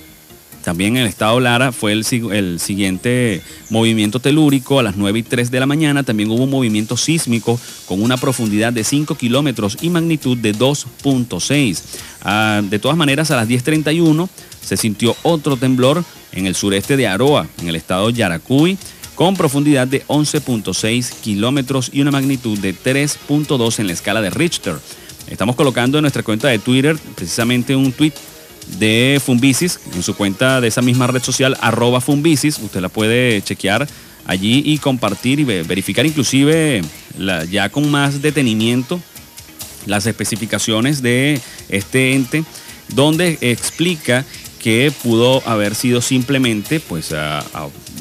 también 0.63 0.95
en 0.95 1.03
el 1.03 1.09
estado 1.09 1.39
Lara 1.39 1.71
fue 1.71 1.91
el, 1.91 2.05
siguiente 2.59 3.41
movimiento 3.69 4.19
telúrico 4.19 4.79
a 4.79 4.83
las 4.83 4.95
9 4.95 5.19
y 5.19 5.23
3 5.23 5.51
de 5.51 5.59
la 5.59 5.65
mañana. 5.65 6.03
También 6.03 6.31
hubo 6.31 6.43
un 6.43 6.49
movimiento 6.49 6.95
sísmico 6.95 7.59
con 7.85 8.01
una 8.01 8.17
profundidad 8.17 8.71
de 8.71 8.83
5 8.83 9.15
kilómetros 9.15 9.77
y 9.81 9.89
magnitud 9.89 10.37
de 10.37 10.55
2.6. 10.55 11.81
Ah, 12.23 12.61
de 12.63 12.79
todas 12.79 12.97
maneras, 12.97 13.29
a 13.31 13.35
las 13.35 13.47
10.31 13.49 14.29
se 14.61 14.77
sintió 14.77 15.15
otro 15.23 15.57
temblor 15.57 16.03
en 16.31 16.47
el 16.47 16.55
sureste 16.55 16.95
de 16.95 17.07
Aroa, 17.07 17.47
en 17.61 17.67
el 17.67 17.75
estado 17.75 18.09
Yaracuy, 18.09 18.77
con 19.15 19.35
profundidad 19.35 19.87
de 19.87 20.05
11.6 20.07 21.13
kilómetros 21.21 21.91
y 21.93 22.01
una 22.01 22.11
magnitud 22.11 22.57
de 22.57 22.73
3.2 22.73 23.79
en 23.79 23.87
la 23.87 23.93
escala 23.93 24.21
de 24.21 24.29
Richter. 24.29 24.75
Estamos 25.27 25.55
colocando 25.55 25.97
en 25.97 26.03
nuestra 26.03 26.23
cuenta 26.23 26.47
de 26.47 26.59
Twitter 26.59 26.97
precisamente 27.15 27.75
un 27.75 27.91
tweet 27.91 28.13
de 28.79 29.21
Fumbicis 29.23 29.79
en 29.95 30.03
su 30.03 30.15
cuenta 30.15 30.61
de 30.61 30.67
esa 30.67 30.81
misma 30.81 31.07
red 31.07 31.21
social, 31.21 31.57
arroba 31.61 32.01
Fumbicis. 32.01 32.59
Usted 32.59 32.81
la 32.81 32.89
puede 32.89 33.41
chequear 33.41 33.87
allí 34.25 34.63
y 34.65 34.77
compartir 34.77 35.39
y 35.39 35.43
verificar 35.43 36.05
inclusive 36.05 36.81
ya 37.49 37.69
con 37.69 37.91
más 37.91 38.21
detenimiento 38.21 38.99
las 39.85 40.05
especificaciones 40.05 41.01
de 41.01 41.39
este 41.69 42.13
ente, 42.13 42.43
donde 42.89 43.37
explica 43.41 44.25
que 44.59 44.93
pudo 45.03 45.43
haber 45.45 45.75
sido 45.75 46.01
simplemente 46.01 46.79
pues 46.79 47.11
a, 47.11 47.43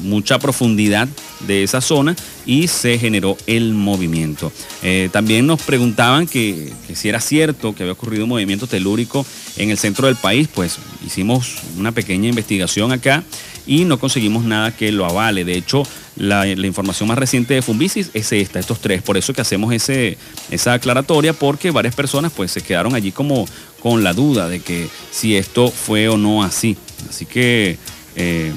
mucha 0.01 0.39
profundidad 0.39 1.07
de 1.47 1.63
esa 1.63 1.81
zona 1.81 2.15
y 2.45 2.67
se 2.67 2.97
generó 2.97 3.37
el 3.47 3.73
movimiento. 3.73 4.51
Eh, 4.81 5.09
también 5.11 5.47
nos 5.47 5.61
preguntaban 5.61 6.27
que, 6.27 6.71
si 6.93 7.09
era 7.09 7.19
cierto 7.19 7.73
que 7.75 7.83
había 7.83 7.93
ocurrido 7.93 8.23
un 8.23 8.29
movimiento 8.29 8.67
telúrico 8.67 9.25
en 9.57 9.69
el 9.69 9.77
centro 9.77 10.07
del 10.07 10.15
país, 10.15 10.47
pues 10.53 10.77
hicimos 11.05 11.57
una 11.77 11.91
pequeña 11.91 12.29
investigación 12.29 12.91
acá 12.91 13.23
y 13.65 13.85
no 13.85 13.99
conseguimos 13.99 14.43
nada 14.43 14.75
que 14.75 14.91
lo 14.91 15.05
avale. 15.05 15.45
De 15.45 15.55
hecho, 15.55 15.83
la, 16.15 16.45
información 16.47 17.09
más 17.09 17.17
reciente 17.17 17.53
de 17.53 17.61
Fumbicis 17.61 18.09
es 18.13 18.31
esta, 18.31 18.59
estos 18.59 18.79
tres. 18.79 19.01
Por 19.01 19.17
eso 19.17 19.33
que 19.33 19.41
hacemos 19.41 19.73
ese, 19.73 20.17
esa 20.51 20.73
aclaratoria, 20.73 21.33
porque 21.33 21.71
varias 21.71 21.95
personas 21.95 22.31
pues 22.35 22.51
se 22.51 22.61
quedaron 22.61 22.95
allí 22.95 23.11
como 23.11 23.47
con 23.79 24.03
la 24.03 24.13
duda 24.13 24.47
de 24.47 24.59
que 24.59 24.87
si 25.11 25.35
esto 25.35 25.69
fue 25.69 26.09
o 26.09 26.17
no 26.17 26.43
así. 26.43 26.77
Así 27.09 27.25
que 27.25 27.77
eh, 28.15 28.53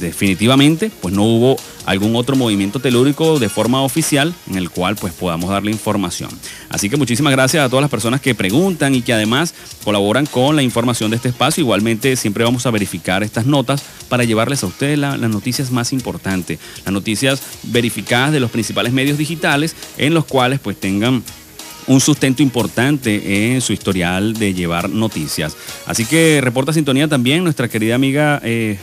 definitivamente 0.00 0.90
pues 1.00 1.14
no 1.14 1.24
hubo 1.24 1.56
algún 1.86 2.14
otro 2.14 2.36
movimiento 2.36 2.78
telúrico 2.80 3.38
de 3.38 3.48
forma 3.48 3.82
oficial 3.82 4.34
en 4.48 4.56
el 4.56 4.70
cual 4.70 4.96
pues 4.96 5.12
podamos 5.12 5.50
darle 5.50 5.70
información. 5.70 6.30
Así 6.68 6.90
que 6.90 6.96
muchísimas 6.96 7.32
gracias 7.32 7.64
a 7.64 7.68
todas 7.68 7.82
las 7.82 7.90
personas 7.90 8.20
que 8.20 8.34
preguntan 8.34 8.94
y 8.94 9.02
que 9.02 9.12
además 9.12 9.54
colaboran 9.84 10.26
con 10.26 10.56
la 10.56 10.62
información 10.62 11.10
de 11.10 11.16
este 11.16 11.28
espacio. 11.28 11.62
Igualmente 11.62 12.16
siempre 12.16 12.44
vamos 12.44 12.66
a 12.66 12.70
verificar 12.70 13.22
estas 13.22 13.46
notas 13.46 13.82
para 14.08 14.24
llevarles 14.24 14.62
a 14.62 14.66
ustedes 14.66 14.98
las 14.98 15.18
noticias 15.18 15.70
más 15.70 15.92
importantes, 15.92 16.58
las 16.84 16.92
noticias 16.92 17.40
verificadas 17.64 18.32
de 18.32 18.40
los 18.40 18.50
principales 18.50 18.92
medios 18.92 19.18
digitales 19.18 19.74
en 19.96 20.14
los 20.14 20.24
cuales 20.24 20.60
pues 20.60 20.78
tengan 20.78 21.22
un 21.86 22.00
sustento 22.00 22.42
importante 22.42 23.54
en 23.54 23.60
su 23.60 23.72
historial 23.72 24.34
de 24.34 24.54
llevar 24.54 24.90
noticias. 24.90 25.56
Así 25.86 26.04
que 26.04 26.40
reporta 26.42 26.72
sintonía 26.72 27.08
también 27.08 27.44
nuestra 27.44 27.68
querida 27.68 27.94
amiga 27.94 28.40
eh, 28.44 28.78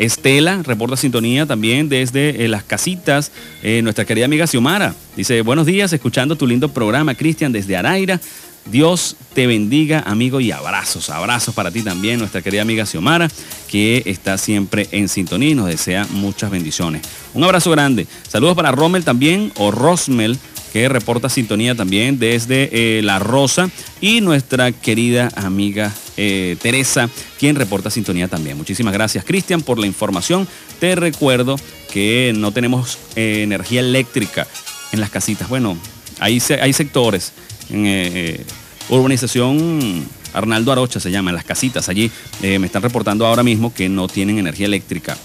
Estela, 0.00 0.62
reporta 0.62 0.96
sintonía 0.96 1.44
también 1.44 1.90
desde 1.90 2.44
eh, 2.44 2.48
las 2.48 2.64
casitas, 2.64 3.32
eh, 3.62 3.82
nuestra 3.82 4.06
querida 4.06 4.24
amiga 4.24 4.46
Xiomara. 4.46 4.94
Dice, 5.14 5.42
buenos 5.42 5.66
días, 5.66 5.92
escuchando 5.92 6.36
tu 6.36 6.46
lindo 6.46 6.70
programa, 6.72 7.14
Cristian, 7.14 7.52
desde 7.52 7.76
Araira. 7.76 8.18
Dios 8.64 9.16
te 9.34 9.46
bendiga, 9.46 10.00
amigo, 10.06 10.40
y 10.40 10.52
abrazos, 10.52 11.10
abrazos 11.10 11.54
para 11.54 11.70
ti 11.70 11.82
también, 11.82 12.18
nuestra 12.18 12.40
querida 12.40 12.62
amiga 12.62 12.86
Xiomara, 12.86 13.28
que 13.68 14.02
está 14.06 14.38
siempre 14.38 14.88
en 14.92 15.08
sintonía 15.08 15.50
y 15.50 15.54
nos 15.54 15.66
desea 15.66 16.06
muchas 16.12 16.50
bendiciones. 16.50 17.02
Un 17.34 17.44
abrazo 17.44 17.70
grande. 17.70 18.06
Saludos 18.26 18.56
para 18.56 18.72
Rommel 18.72 19.04
también, 19.04 19.52
o 19.56 19.70
Rosmel, 19.70 20.38
que 20.72 20.88
reporta 20.88 21.28
sintonía 21.28 21.74
también 21.74 22.18
desde 22.18 22.98
eh, 22.98 23.02
La 23.02 23.18
Rosa 23.18 23.70
y 24.00 24.20
nuestra 24.20 24.72
querida 24.72 25.30
amiga 25.36 25.92
eh, 26.16 26.56
Teresa, 26.60 27.08
quien 27.38 27.56
reporta 27.56 27.90
sintonía 27.90 28.28
también. 28.28 28.56
Muchísimas 28.56 28.92
gracias 28.92 29.24
Cristian 29.24 29.62
por 29.62 29.78
la 29.78 29.86
información. 29.86 30.46
Te 30.78 30.94
recuerdo 30.94 31.56
que 31.92 32.32
no 32.36 32.52
tenemos 32.52 32.98
eh, 33.16 33.42
energía 33.42 33.80
eléctrica 33.80 34.46
en 34.92 35.00
las 35.00 35.10
casitas. 35.10 35.48
Bueno, 35.48 35.76
hay, 36.18 36.40
hay 36.60 36.72
sectores 36.72 37.32
en 37.70 38.44
urbanización 38.88 40.08
Arnaldo 40.32 40.72
Arocha 40.72 40.98
se 40.98 41.10
llama, 41.10 41.30
en 41.30 41.36
las 41.36 41.44
casitas 41.44 41.88
allí. 41.88 42.10
me 42.42 42.66
están 42.66 42.82
reportando 42.82 43.26
ahora 43.26 43.42
mismo 43.42 43.72
que 43.72 43.88
no 43.88 44.08
tienen 44.08 44.38
energía 44.38 44.66
eléctrica 44.66 45.16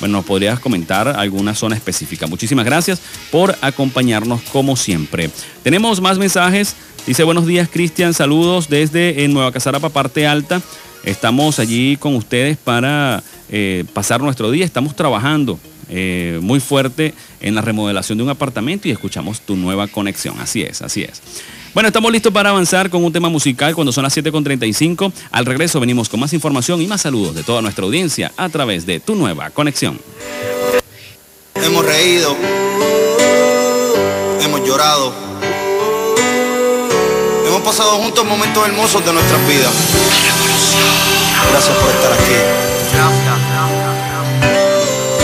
bueno, 0.00 0.22
podrías 0.22 0.60
comentar 0.60 1.08
alguna 1.08 1.54
zona 1.54 1.76
específica. 1.76 2.26
Muchísimas 2.26 2.64
gracias 2.64 3.00
por 3.30 3.56
acompañarnos 3.60 4.42
como 4.52 4.76
siempre. 4.76 5.30
Tenemos 5.62 6.00
más 6.00 6.18
mensajes. 6.18 6.76
Dice 7.06 7.24
buenos 7.24 7.46
días 7.46 7.68
Cristian, 7.72 8.12
saludos 8.12 8.68
desde 8.68 9.24
en 9.24 9.32
Nueva 9.32 9.52
Casarapa, 9.52 9.88
parte 9.88 10.26
alta. 10.26 10.60
Estamos 11.04 11.58
allí 11.58 11.96
con 11.96 12.14
ustedes 12.16 12.56
para 12.56 13.22
eh, 13.50 13.84
pasar 13.92 14.20
nuestro 14.20 14.50
día. 14.50 14.64
Estamos 14.64 14.94
trabajando 14.94 15.58
eh, 15.88 16.38
muy 16.42 16.60
fuerte 16.60 17.14
en 17.40 17.54
la 17.54 17.62
remodelación 17.62 18.18
de 18.18 18.24
un 18.24 18.30
apartamento 18.30 18.88
y 18.88 18.90
escuchamos 18.90 19.40
tu 19.40 19.56
nueva 19.56 19.86
conexión. 19.88 20.38
Así 20.38 20.62
es, 20.62 20.82
así 20.82 21.02
es. 21.02 21.22
Bueno, 21.78 21.90
estamos 21.90 22.10
listos 22.10 22.32
para 22.32 22.50
avanzar 22.50 22.90
con 22.90 23.04
un 23.04 23.12
tema 23.12 23.28
musical 23.28 23.72
cuando 23.72 23.92
son 23.92 24.02
las 24.02 24.16
7.35. 24.16 25.12
Al 25.30 25.46
regreso 25.46 25.78
venimos 25.78 26.08
con 26.08 26.18
más 26.18 26.32
información 26.32 26.82
y 26.82 26.88
más 26.88 27.02
saludos 27.02 27.36
de 27.36 27.44
toda 27.44 27.62
nuestra 27.62 27.84
audiencia 27.84 28.32
a 28.36 28.48
través 28.48 28.84
de 28.84 28.98
tu 28.98 29.14
nueva 29.14 29.50
conexión. 29.50 29.96
Hemos 31.54 31.84
reído, 31.84 32.36
hemos 34.42 34.66
llorado, 34.66 35.14
hemos 37.46 37.62
pasado 37.62 37.92
juntos 37.92 38.24
momentos 38.26 38.66
hermosos 38.66 39.06
de 39.06 39.12
nuestras 39.12 39.48
vidas. 39.48 39.72
Gracias 41.52 41.76
por 41.76 41.90
estar 41.90 42.12
aquí. 42.12 42.34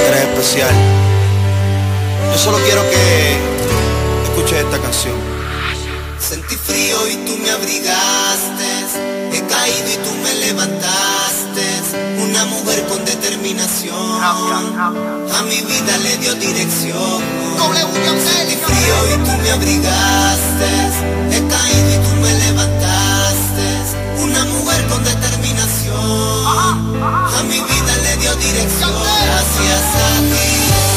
Eres 0.06 0.20
especial. 0.20 0.70
Yo 2.32 2.38
solo 2.38 2.58
quiero 2.64 2.88
que 2.88 3.38
escuches 4.28 4.58
esta 4.60 4.78
canción. 4.78 5.33
Frío 6.66 7.08
y 7.08 7.16
tú 7.26 7.36
me 7.38 7.50
abrigaste. 7.50 8.68
He 9.32 9.40
caído 9.46 9.88
y 9.92 9.96
tú 10.04 10.12
me 10.22 10.34
levantaste. 10.46 11.64
Una 12.22 12.44
mujer 12.46 12.86
con 12.86 13.04
determinación. 13.04 14.22
A 14.22 15.42
mi 15.48 15.60
vida 15.60 15.98
le 16.02 16.16
dio 16.18 16.34
dirección. 16.34 17.22
Sentí 18.24 18.56
frío 18.56 18.96
y 19.12 19.24
tú 19.24 19.32
me 19.42 19.50
abrigaste. 19.50 20.70
He 21.32 21.40
caído 21.54 21.90
y 21.90 21.98
tú 22.06 22.12
me 22.22 22.32
levantaste. 22.44 23.66
Una 24.22 24.44
mujer 24.46 24.86
con 24.88 25.04
determinación. 25.04 27.02
A 27.02 27.42
mi 27.44 27.60
vida 27.60 27.96
le 28.04 28.16
dio 28.16 28.34
dirección. 28.36 28.92
Gracias 29.24 29.82
a 29.94 30.20
ti. 30.30 30.93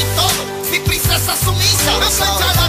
de 0.00 0.14
tolo, 0.14 0.46
vi 0.70 0.80
princesa 0.80 1.36
submissa. 1.36 1.90
Não 1.92 2.59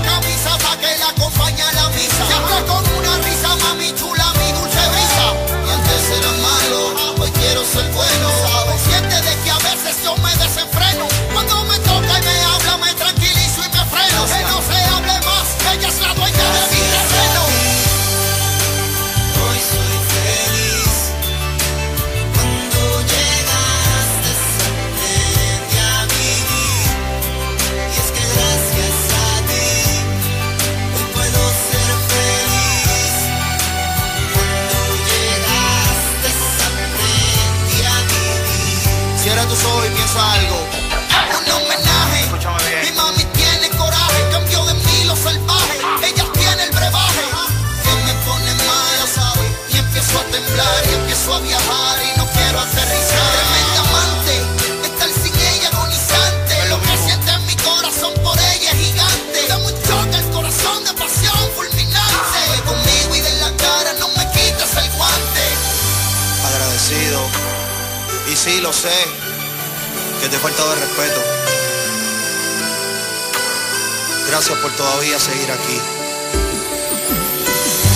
Gracias 74.31 74.57
por 74.59 74.71
todavía 74.71 75.19
seguir 75.19 75.51
aquí. 75.51 75.77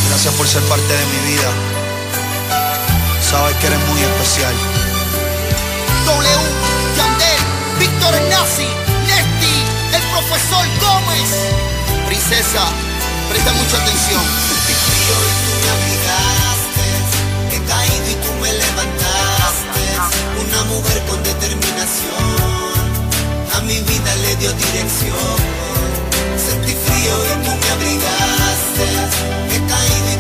Gracias 0.09 0.33
por 0.33 0.45
ser 0.45 0.61
parte 0.63 0.85
de 0.85 1.05
mi 1.05 1.31
vida. 1.31 1.49
Sabes 3.23 3.55
que 3.55 3.67
eres 3.67 3.79
muy 3.87 4.01
especial. 4.01 4.53
W, 6.05 6.27
Yandel, 6.97 7.41
Víctor 7.79 8.13
Nazi, 8.27 8.67
Nesti, 9.07 9.55
el 9.95 10.03
profesor 10.11 10.67
Gómez. 10.83 11.31
Princesa, 12.05 12.67
presta 13.29 13.53
mucha 13.53 13.77
atención. 13.77 14.21
Te 14.67 14.73
frío 14.75 15.15
y 15.31 15.33
tú 15.39 15.51
me 15.63 15.69
abrigaste, 15.71 16.85
he 17.55 17.59
caído 17.63 18.07
y 18.11 18.15
tú 18.25 18.31
me 18.43 18.51
levantaste. 18.51 19.83
Una 20.43 20.61
mujer 20.65 20.99
con 21.07 21.23
determinación, 21.23 22.27
a 23.55 23.61
mi 23.61 23.79
vida 23.79 24.15
le 24.17 24.35
dio 24.35 24.51
dirección. 24.51 25.64
Sentí 26.37 26.73
frío 26.73 27.15
y 27.25 27.45
tú 27.45 27.51
me 27.61 27.69
abrigaste, 27.75 28.85
he 29.53 29.59
caído 29.71 30.09
y 30.11 30.14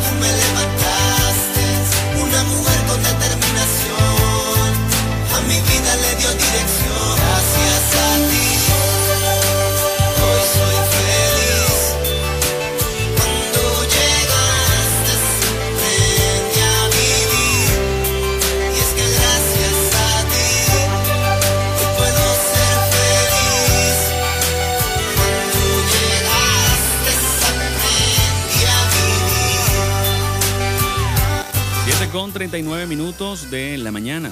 con 32.15 32.31
39 32.31 32.87
minutos 32.87 33.51
de 33.51 33.77
la 33.77 33.91
mañana. 33.91 34.31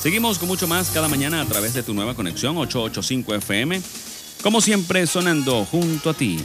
Seguimos 0.00 0.38
con 0.38 0.48
mucho 0.48 0.66
más 0.66 0.88
cada 0.88 1.06
mañana 1.06 1.42
a 1.42 1.44
través 1.44 1.74
de 1.74 1.82
tu 1.82 1.92
nueva 1.92 2.14
conexión 2.14 2.56
885 2.56 3.34
FM. 3.34 3.82
Como 4.42 4.62
siempre, 4.62 5.06
sonando 5.06 5.66
junto 5.66 6.08
a 6.08 6.14
ti. 6.14 6.38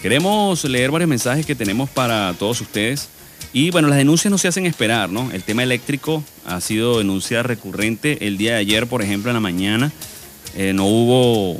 Queremos 0.00 0.62
leer 0.62 0.92
varios 0.92 1.08
mensajes 1.08 1.44
que 1.44 1.56
tenemos 1.56 1.90
para 1.90 2.32
todos 2.38 2.60
ustedes. 2.60 3.08
Y 3.52 3.72
bueno, 3.72 3.88
las 3.88 3.98
denuncias 3.98 4.30
no 4.30 4.38
se 4.38 4.46
hacen 4.46 4.66
esperar, 4.66 5.10
¿no? 5.10 5.32
El 5.32 5.42
tema 5.42 5.64
eléctrico 5.64 6.22
ha 6.46 6.60
sido 6.60 6.98
denuncia 6.98 7.42
recurrente. 7.42 8.24
El 8.24 8.38
día 8.38 8.52
de 8.52 8.58
ayer, 8.58 8.86
por 8.86 9.02
ejemplo, 9.02 9.32
en 9.32 9.34
la 9.34 9.40
mañana, 9.40 9.90
eh, 10.54 10.72
no 10.72 10.86
hubo, 10.86 11.58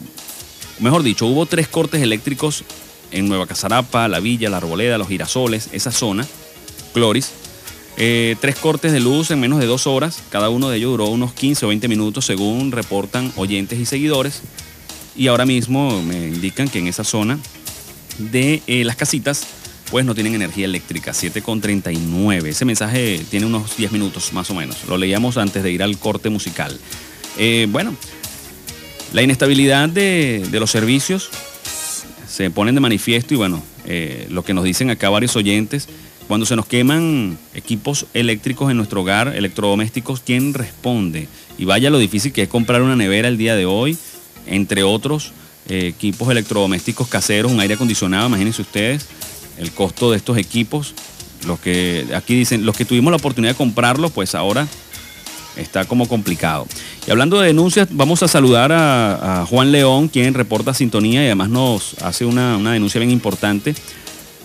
mejor 0.79 1.03
dicho, 1.03 1.27
hubo 1.27 1.47
tres 1.47 1.67
cortes 1.67 2.01
eléctricos 2.01 2.63
en 3.11 3.29
Nueva 3.29 3.49
Casarapa, 3.49 4.07
La 4.07 4.21
Villa, 4.21 4.49
La 4.49 4.59
Arboleda, 4.59 4.97
Los 4.97 5.09
Girasoles, 5.09 5.71
esa 5.73 5.91
zona, 5.91 6.25
Cloris. 6.95 7.42
Eh, 7.99 8.37
tres 8.41 8.57
cortes 8.57 8.93
de 8.93 9.01
luz 9.01 9.31
en 9.31 9.41
menos 9.41 9.61
de 9.61 9.67
dos 9.67 9.87
horas. 9.87 10.23
Cada 10.31 10.49
uno 10.49 10.71
de 10.71 10.79
ellos 10.79 10.93
duró 10.93 11.09
unos 11.09 11.33
15 11.35 11.67
o 11.67 11.69
20 11.69 11.89
minutos, 11.89 12.25
según 12.25 12.73
reportan 12.73 13.33
oyentes 13.37 13.79
y 13.79 13.87
seguidores. 13.87 14.43
Y 15.15 15.27
ahora 15.27 15.45
mismo 15.45 16.03
me 16.03 16.29
indican 16.29 16.69
que 16.69 16.79
en 16.79 16.87
esa 16.87 17.05
zona 17.05 17.39
de 18.19 18.63
eh, 18.67 18.85
las 18.85 18.97
casitas, 18.97 19.47
pues 19.91 20.07
no 20.07 20.15
tienen 20.15 20.35
energía 20.35 20.65
eléctrica. 20.65 21.13
7,39. 21.13 22.47
Ese 22.47 22.65
mensaje 22.65 23.23
tiene 23.31 23.47
unos 23.47 23.77
10 23.77 23.93
minutos 23.93 24.33
más 24.33 24.51
o 24.51 24.55
menos. 24.55 24.85
Lo 24.89 24.97
leíamos 24.97 25.37
antes 25.37 25.63
de 25.63 25.71
ir 25.71 25.83
al 25.83 25.99
corte 25.99 26.31
musical. 26.31 26.79
Eh, 27.37 27.67
bueno, 27.71 27.95
la 29.13 29.23
inestabilidad 29.23 29.91
de, 29.91 30.47
los 30.53 30.71
servicios 30.71 31.29
se 32.27 32.51
ponen 32.51 32.75
de 32.75 32.81
manifiesto 32.81 33.35
y 33.35 33.37
bueno, 33.37 33.63
lo 34.31 34.43
que 34.43 34.55
nos 34.55 34.65
dicen 34.65 34.89
acá 34.89 35.11
varios 35.11 35.37
oyentes, 35.37 35.89
cuando 36.29 36.47
se 36.47 36.57
nos 36.57 36.67
queman 36.67 37.39
equipos 37.55 38.07
eléctricos 38.15 38.71
en 38.71 38.77
nuestro 38.77 39.03
hogar, 39.03 39.35
electrodomésticos, 39.37 40.21
¿quién 40.21 40.55
responde? 40.55 41.29
Y 41.59 41.65
vaya 41.65 41.91
lo 41.91 41.99
difícil 41.99 42.33
que 42.33 42.43
es 42.43 42.49
comprar 42.49 42.83
una 42.83 42.97
nevera 42.97 43.29
el 43.29 43.37
día 43.37 43.55
de 43.55 43.67
hoy, 43.67 43.97
entre 44.47 44.83
otros 44.83 45.33
eh, 45.69 45.89
equipos 45.89 46.29
electrodomésticos 46.31 47.09
caseros, 47.09 47.53
un 47.53 47.61
aire 47.61 47.75
acondicionado, 47.75 48.27
imagínense 48.29 48.63
ustedes 48.63 49.07
el 49.59 49.71
costo 49.73 50.11
de 50.11 50.17
estos 50.17 50.37
equipos. 50.39 50.95
Los 51.47 51.61
que 51.61 52.07
aquí 52.15 52.35
dicen, 52.35 52.65
los 52.65 52.77
que 52.77 52.85
tuvimos 52.85 53.11
la 53.11 53.17
oportunidad 53.17 53.53
de 53.53 53.59
comprarlos, 53.59 54.11
pues 54.13 54.35
ahora 54.35 54.67
está 55.57 55.85
como 55.85 56.09
complicado. 56.09 56.67
Y 57.07 57.11
hablando 57.11 57.41
de 57.41 57.49
denuncias, 57.49 57.89
vamos 57.91 58.23
a 58.23 58.29
saludar 58.29 58.73
a, 58.73 59.43
a 59.43 59.47
Juan 59.47 59.73
León, 59.73 60.09
quien 60.09 60.35
reporta 60.35 60.73
sintonía 60.73 61.23
y 61.23 61.27
además 61.27 61.51
nos 61.51 61.95
hace 62.03 62.25
una, 62.25 62.57
una 62.57 62.73
denuncia 62.73 63.01
bien 63.01 63.11
importante. 63.11 63.75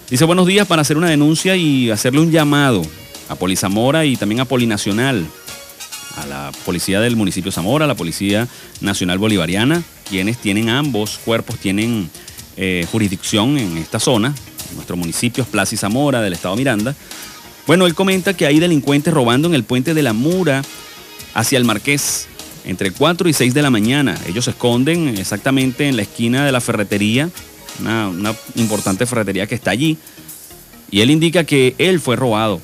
Dice 0.09 0.23
buenos 0.23 0.47
días 0.47 0.65
para 0.65 0.83
hacer 0.83 0.95
una 0.95 1.09
denuncia 1.09 1.57
y 1.57 1.91
hacerle 1.91 2.21
un 2.21 2.31
llamado 2.31 2.81
a 3.27 3.35
Polizamora 3.35 4.05
y 4.05 4.15
también 4.15 4.39
a 4.39 4.45
Polinacional, 4.45 5.27
a 6.15 6.25
la 6.25 6.51
policía 6.63 7.01
del 7.01 7.17
municipio 7.17 7.51
Zamora, 7.51 7.83
a 7.83 7.89
la 7.89 7.95
Policía 7.95 8.47
Nacional 8.79 9.17
Bolivariana, 9.17 9.83
quienes 10.09 10.37
tienen 10.37 10.69
ambos 10.69 11.19
cuerpos, 11.25 11.57
tienen 11.57 12.09
eh, 12.55 12.87
jurisdicción 12.89 13.57
en 13.57 13.77
esta 13.77 13.99
zona, 13.99 14.33
nuestro 14.75 14.95
municipio 14.95 15.43
es 15.43 15.49
Plaza 15.49 15.75
y 15.75 15.77
Zamora 15.77 16.21
del 16.21 16.31
estado 16.31 16.55
Miranda. 16.55 16.95
Bueno, 17.67 17.85
él 17.85 17.93
comenta 17.93 18.33
que 18.33 18.45
hay 18.45 18.59
delincuentes 18.59 19.13
robando 19.13 19.49
en 19.49 19.55
el 19.55 19.65
puente 19.65 19.93
de 19.93 20.03
la 20.03 20.13
Mura 20.13 20.63
hacia 21.33 21.57
el 21.57 21.65
Marqués 21.65 22.27
entre 22.63 22.91
4 22.91 23.27
y 23.27 23.33
6 23.33 23.53
de 23.53 23.61
la 23.61 23.69
mañana. 23.69 24.17
Ellos 24.25 24.45
se 24.45 24.51
esconden 24.51 25.17
exactamente 25.17 25.89
en 25.89 25.97
la 25.97 26.03
esquina 26.03 26.45
de 26.45 26.53
la 26.53 26.61
ferretería, 26.61 27.29
una, 27.79 28.09
una 28.09 28.35
importante 28.55 29.05
ferretería 29.05 29.47
que 29.47 29.55
está 29.55 29.71
allí. 29.71 29.97
Y 30.89 31.01
él 31.01 31.11
indica 31.11 31.43
que 31.43 31.75
él 31.77 31.99
fue 31.99 32.15
robado 32.15 32.61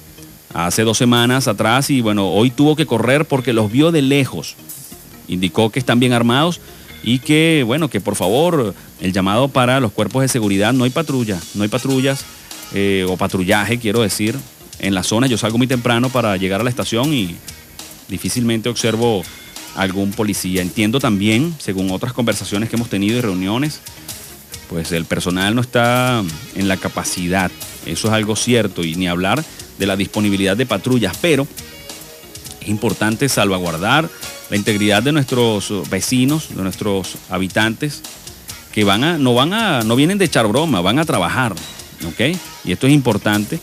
hace 0.54 0.84
dos 0.84 0.97
semanas 0.97 1.47
atrás 1.47 1.89
y 1.89 2.02
bueno, 2.02 2.30
hoy 2.30 2.52
tuvo 2.52 2.76
que 2.76 2.86
correr 2.86 3.26
porque 3.26 3.54
los 3.54 3.71
vio 3.71 3.91
de 3.91 4.02
lejos. 4.02 4.56
Indicó 5.28 5.69
que 5.71 5.80
están 5.80 5.99
bien 5.99 6.13
armados 6.13 6.62
y 7.04 7.19
que 7.19 7.63
bueno, 7.65 7.89
que 7.89 7.99
por 7.99 8.15
favor 8.15 8.73
el 9.02 9.13
llamado 9.13 9.47
para 9.47 9.80
los 9.80 9.91
cuerpos 9.91 10.21
de 10.21 10.28
seguridad, 10.28 10.73
no 10.73 10.86
hay 10.86 10.89
patrulla, 10.89 11.39
no 11.56 11.63
hay 11.63 11.69
patrullas 11.69 12.23
eh, 12.73 13.06
o 13.10 13.17
patrullaje, 13.17 13.80
quiero 13.80 14.02
decir, 14.02 14.38
en 14.80 14.93
la 14.93 15.04
zona. 15.04 15.28
Yo 15.28 15.38
salgo 15.38 15.58
muy 15.58 15.67
temprano 15.67 16.10
para 16.10 16.38
llegar 16.38 16.62
a 16.62 16.63
la 16.63 16.69
estación 16.69 17.13
y 17.13 17.36
difícilmente 18.08 18.69
observo 18.69 19.23
algún 19.76 20.12
policía. 20.12 20.62
Entiendo 20.62 20.99
también, 20.99 21.56
según 21.60 21.91
otras 21.91 22.13
conversaciones 22.13 22.69
que 22.69 22.76
hemos 22.76 22.89
tenido 22.89 23.17
y 23.17 23.21
reuniones, 23.21 23.82
pues 24.74 24.92
el 24.92 25.06
personal 25.06 25.54
no 25.54 25.62
está 25.62 26.24
en 26.56 26.68
la 26.68 26.78
capacidad. 26.78 27.52
Eso 27.86 28.08
es 28.08 28.14
algo 28.14 28.36
cierto 28.36 28.84
y 28.84 28.96
ni 28.96 29.08
hablar 29.08 29.44
de 29.78 29.86
la 29.86 29.96
disponibilidad 29.96 30.58
de 30.58 30.66
patrullas, 30.66 31.16
pero 31.22 31.48
es 32.60 32.68
importante 32.68 33.30
salvaguardar 33.30 34.10
la 34.50 34.58
integridad 34.58 35.04
de 35.04 35.12
nuestros 35.12 35.88
vecinos, 35.92 36.56
de 36.56 36.64
nuestros 36.64 37.18
habitantes 37.30 38.02
que 38.72 38.84
van 38.84 39.04
a, 39.04 39.20
no 39.20 39.36
van 39.36 39.54
a, 39.54 39.84
no 39.84 39.96
vienen 39.96 40.18
de 40.18 40.26
echar 40.26 40.48
broma, 40.48 40.82
van 40.82 40.98
a 40.98 41.06
trabajar. 41.06 41.54
¿Ok? 42.08 42.36
Y 42.66 42.72
esto 42.72 42.88
es 42.88 42.94
importante. 42.94 43.60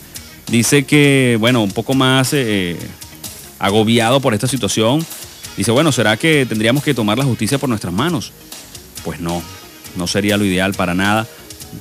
Dice 0.47 0.85
que, 0.85 1.35
bueno, 1.41 1.61
un 1.61 1.71
poco 1.71 1.93
más 1.93 2.29
eh, 2.31 2.77
agobiado 3.59 4.21
por 4.21 4.33
esta 4.33 4.47
situación. 4.47 5.05
Dice, 5.57 5.71
bueno, 5.71 5.91
¿será 5.91 6.15
que 6.15 6.45
tendríamos 6.47 6.85
que 6.85 6.93
tomar 6.93 7.17
la 7.17 7.25
justicia 7.25 7.57
por 7.57 7.67
nuestras 7.67 7.93
manos? 7.93 8.31
Pues 9.03 9.19
no, 9.19 9.43
no 9.95 10.07
sería 10.07 10.37
lo 10.37 10.45
ideal 10.45 10.73
para 10.73 10.93
nada. 10.93 11.27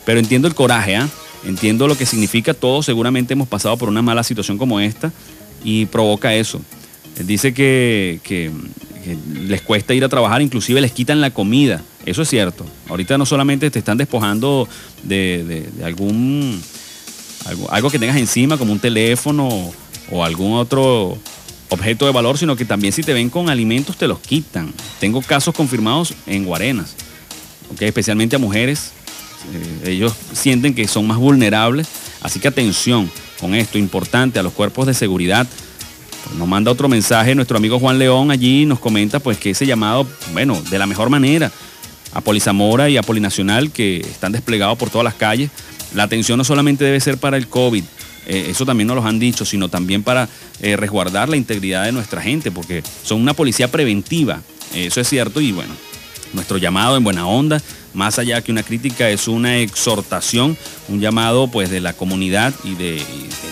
Pero 0.04 0.20
entiendo 0.20 0.48
el 0.48 0.54
coraje, 0.54 0.96
¿ah? 0.96 1.08
Entiendo 1.44 1.88
lo 1.88 1.96
que 1.96 2.06
significa. 2.06 2.54
Todos 2.54 2.86
seguramente 2.86 3.32
hemos 3.32 3.48
pasado 3.48 3.76
por 3.76 3.88
una 3.88 4.02
mala 4.02 4.22
situación 4.22 4.58
como 4.58 4.80
esta 4.80 5.12
y 5.64 5.86
provoca 5.86 6.34
eso. 6.34 6.60
Dice 7.24 7.52
que, 7.52 8.50
les 9.34 9.62
cuesta 9.62 9.94
ir 9.94 10.04
a 10.04 10.08
trabajar, 10.08 10.42
inclusive 10.42 10.80
les 10.80 10.92
quitan 10.92 11.20
la 11.20 11.30
comida. 11.30 11.82
Eso 12.06 12.22
es 12.22 12.28
cierto. 12.28 12.64
Ahorita 12.88 13.18
no 13.18 13.26
solamente 13.26 13.70
te 13.70 13.78
están 13.78 13.98
despojando 13.98 14.68
de, 15.02 15.68
algún 15.84 16.60
algo, 17.70 17.90
que 17.90 17.98
tengas 17.98 18.16
encima, 18.16 18.58
como 18.58 18.72
un 18.72 18.78
teléfono 18.78 19.72
o 20.10 20.24
algún 20.24 20.54
otro 20.54 21.18
objeto 21.70 22.04
de 22.04 22.12
valor, 22.12 22.36
sino 22.36 22.56
que 22.56 22.64
también 22.64 22.92
si 22.92 23.02
te 23.02 23.12
ven 23.12 23.30
con 23.30 23.48
alimentos 23.48 23.96
te 23.96 24.06
los 24.06 24.18
quitan. 24.18 24.72
Tengo 24.98 25.22
casos 25.22 25.54
confirmados 25.54 26.14
en 26.26 26.44
Guarenas, 26.44 26.94
especialmente 27.78 28.36
a 28.36 28.38
mujeres. 28.38 28.92
Eh, 29.84 29.92
ellos 29.92 30.14
sienten 30.32 30.74
que 30.74 30.86
son 30.88 31.06
más 31.06 31.18
vulnerables, 31.18 31.86
así 32.20 32.40
que 32.40 32.48
atención 32.48 33.10
con 33.40 33.54
esto, 33.54 33.78
importante 33.78 34.38
a 34.38 34.42
los 34.42 34.52
cuerpos 34.52 34.86
de 34.86 34.94
seguridad 34.94 35.46
nos 36.36 36.46
manda 36.46 36.70
otro 36.70 36.88
mensaje 36.88 37.34
nuestro 37.34 37.56
amigo 37.56 37.78
Juan 37.78 37.98
León 37.98 38.30
allí 38.30 38.66
nos 38.66 38.78
comenta 38.78 39.18
pues 39.18 39.38
que 39.38 39.50
ese 39.50 39.66
llamado, 39.66 40.06
bueno, 40.32 40.60
de 40.70 40.78
la 40.78 40.86
mejor 40.86 41.10
manera 41.10 41.50
a 42.12 42.20
Polizamora 42.20 42.88
y 42.88 42.96
a 42.96 43.02
Polinacional 43.02 43.70
que 43.70 43.98
están 43.98 44.32
desplegados 44.32 44.76
por 44.76 44.90
todas 44.90 45.04
las 45.04 45.14
calles. 45.14 45.50
La 45.94 46.04
atención 46.04 46.38
no 46.38 46.44
solamente 46.44 46.84
debe 46.84 47.00
ser 47.00 47.18
para 47.18 47.36
el 47.36 47.48
COVID, 47.48 47.84
eh, 48.26 48.46
eso 48.48 48.66
también 48.66 48.86
nos 48.86 48.96
lo 48.96 49.04
han 49.04 49.18
dicho, 49.18 49.44
sino 49.44 49.68
también 49.68 50.02
para 50.02 50.28
eh, 50.60 50.76
resguardar 50.76 51.28
la 51.28 51.36
integridad 51.36 51.84
de 51.84 51.92
nuestra 51.92 52.20
gente, 52.20 52.50
porque 52.50 52.82
son 53.02 53.20
una 53.20 53.34
policía 53.34 53.70
preventiva, 53.70 54.40
eso 54.74 55.00
es 55.00 55.08
cierto 55.08 55.40
y 55.40 55.50
bueno, 55.50 55.72
nuestro 56.32 56.58
llamado 56.58 56.96
en 56.96 57.04
buena 57.04 57.26
onda 57.26 57.60
más 57.94 58.18
allá 58.18 58.42
que 58.42 58.52
una 58.52 58.62
crítica, 58.62 59.10
es 59.10 59.26
una 59.28 59.58
exhortación, 59.58 60.56
un 60.88 61.00
llamado 61.00 61.48
pues 61.48 61.70
de 61.70 61.80
la 61.80 61.92
comunidad 61.92 62.54
y 62.64 62.74
de, 62.74 63.02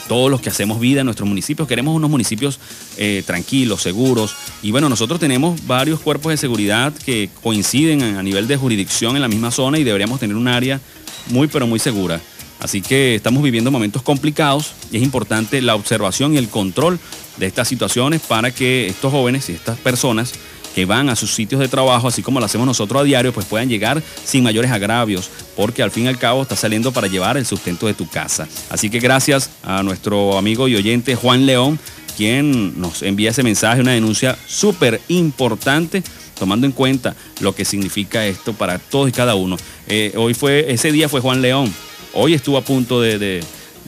todos 0.06 0.30
los 0.30 0.40
que 0.40 0.48
hacemos 0.48 0.80
vida 0.80 1.00
en 1.00 1.06
nuestros 1.06 1.28
municipios. 1.28 1.68
Queremos 1.68 1.94
unos 1.94 2.08
municipios 2.08 2.58
eh, 2.96 3.22
tranquilos, 3.26 3.82
seguros. 3.82 4.34
Y 4.62 4.70
bueno, 4.70 4.88
nosotros 4.88 5.20
tenemos 5.20 5.66
varios 5.66 6.00
cuerpos 6.00 6.30
de 6.30 6.38
seguridad 6.38 6.94
que 7.04 7.28
coinciden 7.42 8.02
a 8.16 8.22
nivel 8.22 8.48
de 8.48 8.56
jurisdicción 8.56 9.16
en 9.16 9.22
la 9.22 9.28
misma 9.28 9.50
zona 9.50 9.78
y 9.78 9.84
deberíamos 9.84 10.18
tener 10.18 10.36
un 10.36 10.48
área 10.48 10.80
muy 11.28 11.46
pero 11.48 11.66
muy 11.66 11.78
segura. 11.78 12.20
Así 12.58 12.80
que 12.80 13.14
estamos 13.14 13.42
viviendo 13.42 13.70
momentos 13.70 14.02
complicados 14.02 14.72
y 14.90 14.96
es 14.96 15.02
importante 15.02 15.60
la 15.62 15.74
observación 15.74 16.34
y 16.34 16.38
el 16.38 16.48
control 16.48 16.98
de 17.36 17.46
estas 17.46 17.68
situaciones 17.68 18.20
para 18.22 18.50
que 18.50 18.88
estos 18.88 19.12
jóvenes 19.12 19.48
y 19.48 19.52
estas 19.52 19.78
personas 19.78 20.32
que 20.78 20.84
van 20.84 21.08
a 21.08 21.16
sus 21.16 21.34
sitios 21.34 21.60
de 21.60 21.66
trabajo, 21.66 22.06
así 22.06 22.22
como 22.22 22.38
lo 22.38 22.46
hacemos 22.46 22.64
nosotros 22.64 23.00
a 23.00 23.04
diario, 23.04 23.32
pues 23.32 23.46
puedan 23.46 23.68
llegar 23.68 24.00
sin 24.24 24.44
mayores 24.44 24.70
agravios, 24.70 25.28
porque 25.56 25.82
al 25.82 25.90
fin 25.90 26.04
y 26.04 26.06
al 26.06 26.18
cabo 26.18 26.42
está 26.42 26.54
saliendo 26.54 26.92
para 26.92 27.08
llevar 27.08 27.36
el 27.36 27.44
sustento 27.44 27.88
de 27.88 27.94
tu 27.94 28.08
casa. 28.08 28.46
Así 28.70 28.88
que 28.88 29.00
gracias 29.00 29.50
a 29.64 29.82
nuestro 29.82 30.38
amigo 30.38 30.68
y 30.68 30.76
oyente 30.76 31.16
Juan 31.16 31.46
León, 31.46 31.80
quien 32.16 32.80
nos 32.80 33.02
envía 33.02 33.30
ese 33.30 33.42
mensaje, 33.42 33.80
una 33.80 33.90
denuncia 33.90 34.38
súper 34.46 35.00
importante 35.08 36.04
tomando 36.38 36.64
en 36.64 36.72
cuenta 36.72 37.16
lo 37.40 37.56
que 37.56 37.64
significa 37.64 38.24
esto 38.24 38.52
para 38.52 38.78
todos 38.78 39.08
y 39.08 39.12
cada 39.12 39.34
uno. 39.34 39.56
Eh, 39.88 40.12
hoy 40.14 40.32
fue, 40.32 40.72
ese 40.72 40.92
día 40.92 41.08
fue 41.08 41.20
Juan 41.20 41.42
León. 41.42 41.74
Hoy 42.14 42.34
estuvo 42.34 42.56
a 42.56 42.62
punto 42.62 43.00
de 43.00 43.18
de 43.18 43.40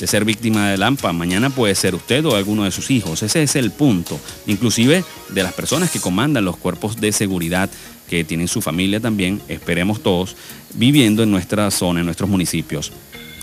ser 0.07 0.25
víctima 0.25 0.71
de 0.71 0.79
Lampa. 0.79 1.13
Mañana 1.13 1.51
puede 1.51 1.75
ser 1.75 1.95
usted 1.95 2.25
o 2.25 2.37
alguno 2.37 2.65
de 2.65 2.71
sus 2.71 2.91
hijos. 2.91 3.23
Ese 3.23 3.43
es 3.43 3.57
el 3.57 3.71
punto. 3.71 4.19
Inclusive 4.47 5.05
de 5.29 5.43
las 5.43 5.53
personas 5.53 5.91
que 5.91 6.01
comandan 6.01 6.45
los 6.45 6.57
cuerpos 6.57 7.01
de 7.01 7.13
seguridad 7.13 7.71
que 8.09 8.25
tienen 8.25 8.49
su 8.49 8.61
familia 8.61 8.99
también, 8.99 9.41
esperemos 9.47 10.03
todos, 10.03 10.35
viviendo 10.75 11.23
en 11.23 11.31
nuestra 11.31 11.71
zona, 11.71 12.01
en 12.01 12.07
nuestros 12.07 12.29
municipios. 12.29 12.93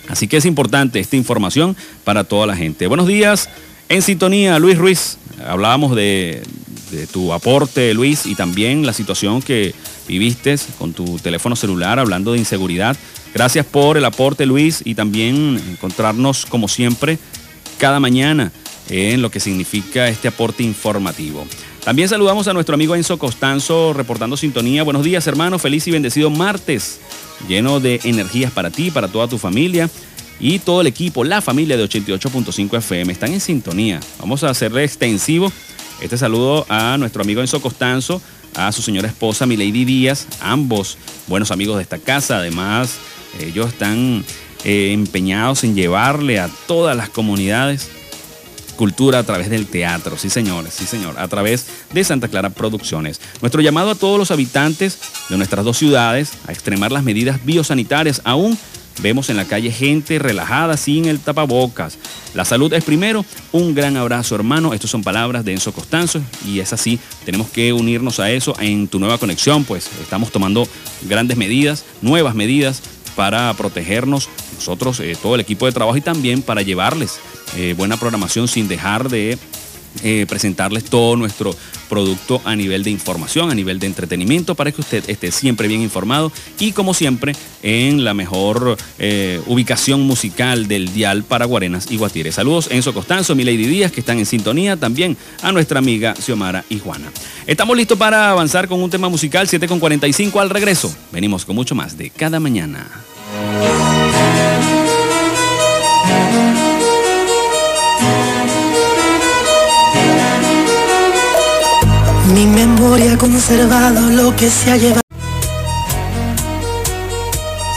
Así 0.09 0.27
que 0.27 0.37
es 0.37 0.45
importante 0.45 0.99
esta 0.99 1.15
información 1.15 1.75
para 2.03 2.25
toda 2.25 2.45
la 2.45 2.55
gente. 2.55 2.87
Buenos 2.87 3.07
días, 3.07 3.49
en 3.87 4.01
sintonía, 4.01 4.59
Luis 4.59 4.77
Ruiz. 4.77 5.17
Hablábamos 5.47 5.95
de, 5.95 6.43
de 6.91 7.07
tu 7.07 7.33
aporte, 7.33 7.93
Luis, 7.93 8.25
y 8.25 8.35
también 8.35 8.85
la 8.85 8.93
situación 8.93 9.41
que 9.41 9.73
viviste 10.07 10.55
con 10.77 10.93
tu 10.93 11.17
teléfono 11.19 11.55
celular, 11.55 11.99
hablando 11.99 12.33
de 12.33 12.39
inseguridad. 12.39 12.97
Gracias 13.33 13.65
por 13.65 13.97
el 13.97 14.05
aporte, 14.05 14.45
Luis, 14.45 14.81
y 14.83 14.95
también 14.95 15.61
encontrarnos, 15.69 16.45
como 16.45 16.67
siempre, 16.67 17.19
cada 17.77 17.99
mañana 17.99 18.51
en 18.89 19.21
lo 19.21 19.29
que 19.29 19.39
significa 19.39 20.07
este 20.07 20.27
aporte 20.27 20.63
informativo. 20.63 21.45
También 21.83 22.09
saludamos 22.09 22.47
a 22.47 22.53
nuestro 22.53 22.75
amigo 22.75 22.95
Enzo 22.95 23.17
Costanzo 23.17 23.93
reportando 23.93 24.35
sintonía. 24.35 24.83
Buenos 24.83 25.03
días, 25.03 25.25
hermano. 25.27 25.59
Feliz 25.59 25.87
y 25.87 25.91
bendecido 25.91 26.29
martes, 26.29 26.99
lleno 27.47 27.79
de 27.79 27.99
energías 28.03 28.51
para 28.51 28.71
ti, 28.71 28.91
para 28.91 29.07
toda 29.07 29.27
tu 29.27 29.37
familia 29.37 29.89
y 30.39 30.59
todo 30.59 30.81
el 30.81 30.87
equipo, 30.87 31.23
la 31.23 31.41
familia 31.41 31.77
de 31.77 31.83
88.5 31.85 32.77
FM. 32.77 33.13
Están 33.13 33.33
en 33.33 33.39
sintonía. 33.39 33.99
Vamos 34.19 34.43
a 34.43 34.49
hacerle 34.49 34.83
extensivo 34.83 35.51
este 36.01 36.17
saludo 36.17 36.65
a 36.69 36.95
nuestro 36.97 37.23
amigo 37.23 37.41
Enzo 37.41 37.59
Costanzo, 37.59 38.21
a 38.55 38.71
su 38.71 38.83
señora 38.83 39.07
esposa 39.07 39.47
Milady 39.47 39.83
Díaz, 39.83 40.27
ambos 40.41 40.97
buenos 41.25 41.49
amigos 41.49 41.77
de 41.77 41.83
esta 41.83 41.97
casa. 41.97 42.37
Además, 42.37 42.97
ellos 43.39 43.67
están 43.67 44.23
eh, 44.63 44.91
empeñados 44.93 45.63
en 45.63 45.75
llevarle 45.75 46.39
a 46.39 46.49
todas 46.67 46.95
las 46.95 47.09
comunidades 47.09 47.89
cultura 48.77 49.19
a 49.19 49.23
través 49.23 49.49
del 49.49 49.65
teatro, 49.65 50.17
sí 50.17 50.29
señores, 50.29 50.73
sí 50.73 50.85
señor, 50.85 51.19
a 51.19 51.27
través 51.27 51.65
de 51.91 52.03
Santa 52.03 52.27
Clara 52.27 52.51
Producciones. 52.51 53.19
Nuestro 53.41 53.59
llamado 53.61 53.89
a 53.89 53.95
todos 53.95 54.19
los 54.19 54.29
habitantes 54.29 54.99
de 55.29 55.35
nuestras 55.35 55.65
dos 55.65 55.77
ciudades 55.77 56.33
a 56.47 56.51
extremar 56.51 56.91
las 56.91 57.03
medidas 57.03 57.43
biosanitarias 57.43 58.21
aún 58.23 58.57
Vemos 59.01 59.29
en 59.29 59.37
la 59.37 59.45
calle 59.45 59.71
gente 59.71 60.17
relajada 60.17 60.75
sin 60.75 61.05
el 61.05 61.19
tapabocas. 61.19 61.97
La 62.33 62.45
salud 62.45 62.73
es 62.73 62.83
primero. 62.83 63.23
Un 63.51 63.75
gran 63.75 63.95
abrazo, 63.95 64.35
hermano. 64.35 64.73
Estas 64.73 64.89
son 64.89 65.03
palabras 65.03 65.45
de 65.45 65.53
Enzo 65.53 65.71
Costanzo 65.71 66.19
y 66.45 66.59
es 66.59 66.73
así. 66.73 66.99
Tenemos 67.23 67.47
que 67.49 67.73
unirnos 67.73 68.19
a 68.19 68.31
eso 68.31 68.55
en 68.59 68.87
tu 68.87 68.99
nueva 68.99 69.17
conexión, 69.17 69.65
pues 69.65 69.89
estamos 70.01 70.31
tomando 70.31 70.67
grandes 71.03 71.37
medidas, 71.37 71.85
nuevas 72.01 72.33
medidas 72.33 72.81
para 73.17 73.51
protegernos 73.55 74.29
nosotros, 74.55 74.99
eh, 74.99 75.17
todo 75.19 75.33
el 75.33 75.41
equipo 75.41 75.65
de 75.65 75.71
trabajo 75.71 75.97
y 75.97 76.01
también 76.01 76.43
para 76.43 76.61
llevarles 76.61 77.19
eh, 77.57 77.73
buena 77.75 77.97
programación 77.97 78.47
sin 78.47 78.67
dejar 78.67 79.09
de 79.09 79.39
eh, 80.03 80.25
presentarles 80.27 80.85
todo 80.85 81.15
nuestro 81.15 81.55
producto 81.89 82.41
a 82.45 82.55
nivel 82.55 82.83
de 82.83 82.91
información, 82.91 83.49
a 83.49 83.55
nivel 83.55 83.79
de 83.79 83.87
entretenimiento, 83.87 84.55
para 84.55 84.71
que 84.71 84.81
usted 84.81 85.03
esté 85.09 85.31
siempre 85.31 85.67
bien 85.67 85.81
informado 85.81 86.31
y 86.59 86.71
como 86.71 86.93
siempre 86.93 87.33
en 87.63 88.03
la 88.03 88.13
mejor 88.13 88.77
eh, 88.99 89.41
ubicación 89.47 90.01
musical 90.01 90.67
del 90.67 90.93
dial 90.93 91.23
para 91.23 91.45
Guarenas 91.45 91.89
y 91.89 91.97
Guatire. 91.97 92.31
Saludos 92.31 92.67
Enzo 92.71 92.93
Costanzo, 92.93 93.35
Milady 93.35 93.67
Díaz, 93.67 93.91
que 93.91 94.01
están 94.01 94.19
en 94.19 94.25
sintonía, 94.25 94.77
también 94.77 95.17
a 95.41 95.51
nuestra 95.51 95.79
amiga 95.79 96.15
Xiomara 96.15 96.63
y 96.69 96.79
Juana. 96.79 97.11
Estamos 97.45 97.75
listos 97.77 97.97
para 97.97 98.31
avanzar 98.31 98.67
con 98.67 98.81
un 98.81 98.89
tema 98.89 99.09
musical 99.09 99.47
7 99.47 99.67
con 99.67 99.79
45 99.79 100.39
al 100.39 100.49
regreso. 100.49 100.93
Venimos 101.11 101.45
con 101.45 101.55
mucho 101.55 101.75
más 101.75 101.97
de 101.97 102.09
cada 102.09 102.39
mañana. 102.39 102.87
Mi 112.37 112.45
memoria 112.45 113.13
ha 113.13 113.17
conservado 113.17 114.11
lo 114.11 114.35
que 114.35 114.47
se 114.47 114.69
ha 114.69 114.77
llevado. 114.77 115.01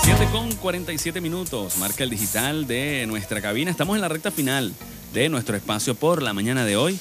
7 0.04 0.28
con 0.30 0.54
47 0.56 1.18
minutos, 1.22 1.78
marca 1.78 2.04
el 2.04 2.10
digital 2.10 2.66
de 2.66 3.06
nuestra 3.06 3.40
cabina. 3.40 3.70
Estamos 3.70 3.94
en 3.94 4.02
la 4.02 4.08
recta 4.08 4.30
final 4.30 4.74
de 5.14 5.30
nuestro 5.30 5.56
espacio 5.56 5.94
por 5.94 6.20
la 6.20 6.34
mañana 6.34 6.66
de 6.66 6.76
hoy. 6.76 6.98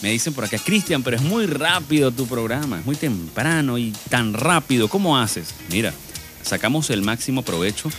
Me 0.00 0.10
dicen 0.10 0.32
por 0.32 0.44
acá, 0.44 0.56
Cristian, 0.56 1.02
pero 1.02 1.18
es 1.18 1.22
muy 1.22 1.44
rápido 1.44 2.12
tu 2.12 2.26
programa, 2.26 2.78
es 2.78 2.86
muy 2.86 2.96
temprano 2.96 3.76
y 3.76 3.92
tan 4.08 4.32
rápido. 4.32 4.88
¿Cómo 4.88 5.18
haces? 5.18 5.54
Mira, 5.70 5.92
sacamos 6.40 6.88
el 6.88 7.02
máximo 7.02 7.42
provecho 7.42 7.90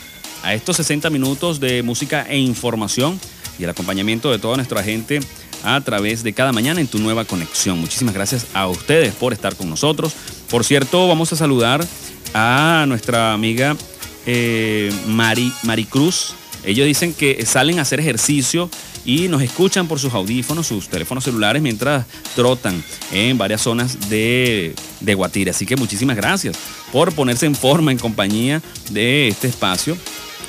a 0.42 0.56
estos 0.56 0.78
60 0.78 1.12
minutos 1.12 1.60
de 1.60 1.84
música 1.84 2.26
e 2.28 2.40
información 2.40 3.20
y 3.60 3.64
el 3.64 3.70
acompañamiento 3.70 4.32
de 4.32 4.40
toda 4.40 4.56
nuestra 4.56 4.82
gente 4.82 5.20
a 5.64 5.80
través 5.82 6.24
de 6.24 6.34
cada 6.34 6.52
mañana 6.52 6.82
en 6.82 6.88
tu 6.88 7.00
nueva 7.00 7.26
conexión. 7.26 7.80
Muchísimas 7.80 8.14
gracias 8.14 8.48
a 8.54 8.68
ustedes 8.68 9.14
por 9.16 9.34
estar 9.34 9.56
con 9.56 9.70
nosotros. 9.70 10.14
Por 10.50 10.64
cierto, 10.64 11.08
vamos 11.08 11.34
a 11.34 11.36
saludar 11.36 11.86
a 12.34 12.86
nuestra 12.88 13.34
amiga 13.34 13.76
eh, 14.26 14.94
Mari, 15.08 15.52
Maricruz. 15.64 16.36
Ellos 16.66 16.86
dicen 16.86 17.14
que 17.14 17.46
salen 17.46 17.80
a 17.80 17.82
hacer 17.82 18.00
ejercicio 18.00 18.70
y 19.06 19.28
nos 19.28 19.42
escuchan 19.42 19.88
por 19.88 20.00
sus 20.00 20.14
audífonos, 20.14 20.68
sus 20.68 20.88
teléfonos 20.88 21.26
celulares 21.26 21.62
mientras 21.62 22.06
trotan 22.36 22.82
en 23.12 23.38
varias 23.38 23.62
zonas 23.62 24.10
de, 24.10 24.74
de 25.02 25.14
Guatire. 25.14 25.52
Así 25.52 25.66
que 25.66 25.76
muchísimas 25.76 26.16
gracias 26.16 26.58
por 26.92 27.14
ponerse 27.14 27.46
en 27.46 27.56
forma 27.56 27.92
en 27.92 27.98
compañía 27.98 28.62
de 28.92 29.28
este 29.28 29.48
espacio 29.48 29.98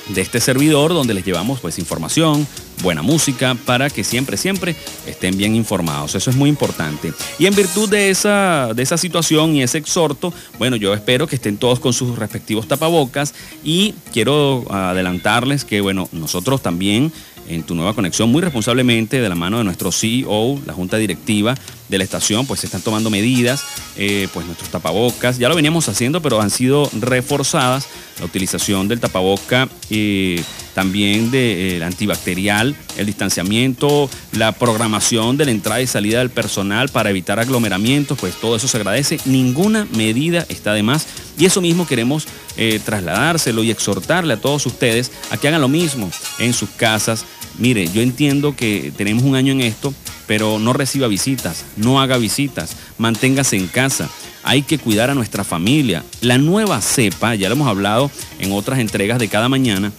de 0.09 0.21
este 0.21 0.39
servidor 0.39 0.93
donde 0.93 1.13
les 1.13 1.25
llevamos 1.25 1.59
pues 1.59 1.79
información, 1.79 2.47
buena 2.81 3.01
música 3.01 3.55
para 3.65 3.89
que 3.89 4.03
siempre, 4.03 4.37
siempre 4.37 4.75
estén 5.05 5.37
bien 5.37 5.55
informados. 5.55 6.15
Eso 6.15 6.29
es 6.29 6.35
muy 6.35 6.49
importante. 6.49 7.13
Y 7.39 7.45
en 7.45 7.55
virtud 7.55 7.89
de 7.89 8.09
esa, 8.09 8.73
de 8.75 8.83
esa 8.83 8.97
situación 8.97 9.55
y 9.55 9.63
ese 9.63 9.77
exhorto, 9.77 10.33
bueno, 10.59 10.75
yo 10.75 10.93
espero 10.93 11.27
que 11.27 11.35
estén 11.35 11.57
todos 11.57 11.79
con 11.79 11.93
sus 11.93 12.17
respectivos 12.17 12.67
tapabocas 12.67 13.33
y 13.63 13.93
quiero 14.13 14.65
adelantarles 14.69 15.65
que, 15.65 15.81
bueno, 15.81 16.09
nosotros 16.11 16.61
también 16.61 17.11
en 17.47 17.63
tu 17.63 17.75
nueva 17.75 17.93
conexión 17.93 18.31
muy 18.31 18.41
responsablemente 18.41 19.21
de 19.21 19.29
la 19.29 19.35
mano 19.35 19.57
de 19.57 19.63
nuestro 19.63 19.91
CEO, 19.91 20.59
la 20.65 20.73
junta 20.73 20.97
directiva 20.97 21.55
de 21.89 21.97
la 21.97 22.03
estación, 22.03 22.45
pues 22.47 22.61
se 22.61 22.67
están 22.67 22.81
tomando 22.81 23.09
medidas, 23.09 23.63
eh, 23.97 24.27
pues 24.33 24.45
nuestros 24.45 24.69
tapabocas, 24.69 25.37
ya 25.37 25.49
lo 25.49 25.55
veníamos 25.55 25.87
haciendo, 25.87 26.21
pero 26.21 26.41
han 26.41 26.49
sido 26.49 26.89
reforzadas 26.99 27.87
la 28.19 28.25
utilización 28.25 28.87
del 28.87 28.99
tapaboca, 28.99 29.69
y 29.89 30.37
también 30.73 31.31
del 31.31 31.81
eh, 31.81 31.85
antibacterial, 31.85 32.75
el 32.97 33.05
distanciamiento, 33.05 34.09
la 34.33 34.51
programación 34.51 35.37
de 35.37 35.45
la 35.45 35.51
entrada 35.51 35.81
y 35.81 35.87
salida 35.87 36.19
del 36.19 36.29
personal 36.29 36.89
para 36.89 37.09
evitar 37.09 37.39
aglomeramientos, 37.39 38.17
pues 38.19 38.35
todo 38.35 38.55
eso 38.55 38.67
se 38.67 38.77
agradece, 38.77 39.17
ninguna 39.25 39.87
medida 39.95 40.45
está 40.49 40.73
de 40.73 40.83
más 40.83 41.07
y 41.37 41.45
eso 41.45 41.61
mismo 41.61 41.87
queremos 41.87 42.27
eh, 42.57 42.79
trasladárselo 42.83 43.63
y 43.63 43.71
exhortarle 43.71 44.33
a 44.33 44.41
todos 44.41 44.65
ustedes 44.65 45.11
a 45.31 45.37
que 45.37 45.47
hagan 45.47 45.61
lo 45.61 45.67
mismo 45.67 46.09
en 46.39 46.53
sus 46.53 46.69
casas. 46.69 47.25
Mire, 47.57 47.87
yo 47.87 48.01
entiendo 48.01 48.55
que 48.55 48.91
tenemos 48.95 49.23
un 49.23 49.35
año 49.35 49.53
en 49.53 49.61
esto, 49.61 49.93
pero 50.27 50.59
no 50.59 50.73
reciba 50.73 51.07
visitas, 51.07 51.65
no 51.77 52.01
haga 52.01 52.17
visitas, 52.17 52.75
manténgase 52.97 53.57
en 53.57 53.67
casa. 53.67 54.09
Hay 54.43 54.61
que 54.61 54.77
cuidar 54.77 55.09
a 55.09 55.15
nuestra 55.15 55.43
familia. 55.43 56.03
La 56.21 56.37
nueva 56.37 56.81
cepa, 56.81 57.35
ya 57.35 57.49
lo 57.49 57.55
hemos 57.55 57.67
hablado 57.67 58.11
en 58.39 58.51
otras 58.51 58.79
entregas 58.79 59.19
de 59.19 59.27
cada 59.27 59.49
mañana, 59.49 59.91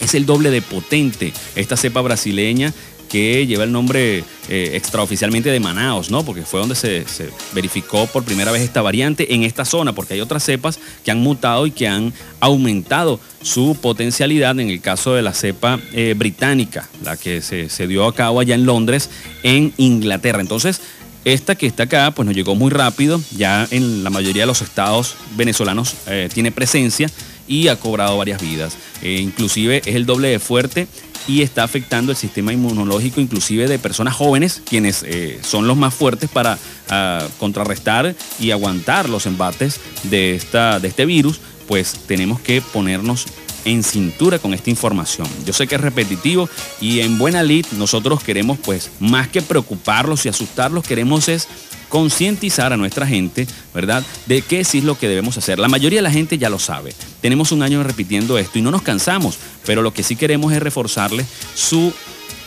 es 0.00 0.14
el 0.14 0.26
doble 0.26 0.50
de 0.50 0.62
potente. 0.62 1.32
Esta 1.54 1.76
cepa 1.76 2.00
brasileña 2.00 2.72
que 3.14 3.46
lleva 3.46 3.62
el 3.62 3.70
nombre 3.70 4.24
eh, 4.48 4.70
extraoficialmente 4.74 5.48
de 5.48 5.60
Manaos, 5.60 6.10
¿no? 6.10 6.24
Porque 6.24 6.42
fue 6.42 6.58
donde 6.58 6.74
se, 6.74 7.04
verificó 7.52 8.08
por 8.08 8.24
primera 8.24 8.50
vez 8.50 8.62
esta 8.62 8.82
variante 8.82 9.32
en 9.36 9.44
esta 9.44 9.64
zona, 9.64 9.92
porque 9.92 10.14
hay 10.14 10.20
otras 10.20 10.42
cepas 10.42 10.80
que 11.04 11.12
han 11.12 11.20
mutado 11.20 11.64
y 11.64 11.70
que 11.70 11.86
han 11.86 12.12
aumentado 12.40 13.20
su 13.40 13.78
potencialidad 13.80 14.58
en 14.58 14.68
el 14.68 14.80
caso 14.80 15.14
de 15.14 15.22
la 15.22 15.32
cepa 15.32 15.78
eh, 15.92 16.14
británica, 16.16 16.88
la 17.04 17.16
que 17.16 17.40
se, 17.40 17.86
dio 17.86 18.04
a 18.04 18.12
cabo 18.16 18.40
allá 18.40 18.56
en 18.56 18.66
Londres, 18.66 19.10
en 19.44 19.72
Inglaterra. 19.76 20.40
Entonces, 20.40 20.80
esta 21.24 21.54
que 21.54 21.68
está 21.68 21.84
acá, 21.84 22.10
pues 22.10 22.26
nos 22.26 22.34
llegó 22.34 22.56
muy 22.56 22.72
rápido, 22.72 23.20
ya 23.36 23.68
en 23.70 24.02
la 24.02 24.10
mayoría 24.10 24.42
de 24.42 24.48
los 24.48 24.60
estados 24.60 25.14
venezolanos 25.36 25.94
eh, 26.08 26.28
tiene 26.34 26.50
presencia 26.50 27.08
y 27.46 27.68
ha 27.68 27.76
cobrado 27.76 28.16
varias 28.16 28.40
vidas. 28.40 28.76
inclusive 29.02 29.82
es 29.84 29.94
el 29.94 30.06
doble 30.06 30.28
de 30.28 30.38
fuerte 30.38 30.88
y 31.26 31.42
está 31.42 31.64
afectando 31.64 32.12
el 32.12 32.18
sistema 32.18 32.52
inmunológico 32.52 33.20
inclusive 33.20 33.68
de 33.68 33.78
personas 33.78 34.14
jóvenes, 34.14 34.62
quienes 34.68 35.02
eh, 35.06 35.38
son 35.42 35.66
los 35.66 35.76
más 35.76 35.94
fuertes 35.94 36.30
para 36.30 36.58
ah, 36.90 37.26
contrarrestar 37.38 38.14
y 38.38 38.50
aguantar 38.50 39.08
los 39.08 39.26
embates 39.26 39.80
de, 40.04 40.34
esta, 40.34 40.80
de 40.80 40.88
este 40.88 41.06
virus, 41.06 41.40
pues 41.66 41.94
tenemos 42.06 42.40
que 42.40 42.60
ponernos 42.60 43.26
en 43.64 43.82
cintura 43.82 44.38
con 44.38 44.52
esta 44.52 44.68
información. 44.68 45.26
Yo 45.46 45.54
sé 45.54 45.66
que 45.66 45.76
es 45.76 45.80
repetitivo 45.80 46.50
y 46.82 47.00
en 47.00 47.16
buena 47.16 47.42
lid 47.42 47.64
nosotros 47.78 48.22
queremos 48.22 48.58
pues 48.58 48.90
más 49.00 49.28
que 49.28 49.40
preocuparlos 49.40 50.26
y 50.26 50.28
asustarlos, 50.28 50.84
queremos 50.84 51.28
es 51.28 51.48
concientizar 51.94 52.72
a 52.72 52.76
nuestra 52.76 53.06
gente, 53.06 53.46
¿verdad?, 53.72 54.04
de 54.26 54.42
qué 54.42 54.58
es 54.58 54.74
lo 54.82 54.98
que 54.98 55.06
debemos 55.06 55.38
hacer. 55.38 55.60
La 55.60 55.68
mayoría 55.68 55.98
de 55.98 56.02
la 56.02 56.10
gente 56.10 56.38
ya 56.38 56.50
lo 56.50 56.58
sabe. 56.58 56.92
Tenemos 57.20 57.52
un 57.52 57.62
año 57.62 57.84
repitiendo 57.84 58.36
esto 58.36 58.58
y 58.58 58.62
no 58.62 58.72
nos 58.72 58.82
cansamos, 58.82 59.38
pero 59.64 59.80
lo 59.80 59.94
que 59.94 60.02
sí 60.02 60.16
queremos 60.16 60.52
es 60.52 60.60
reforzarle 60.60 61.24
su 61.54 61.92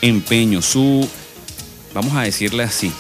empeño, 0.01 0.61
su, 0.61 1.07
vamos 1.93 2.13
a 2.17 2.23
decirle 2.23 2.63
así, 2.63 2.91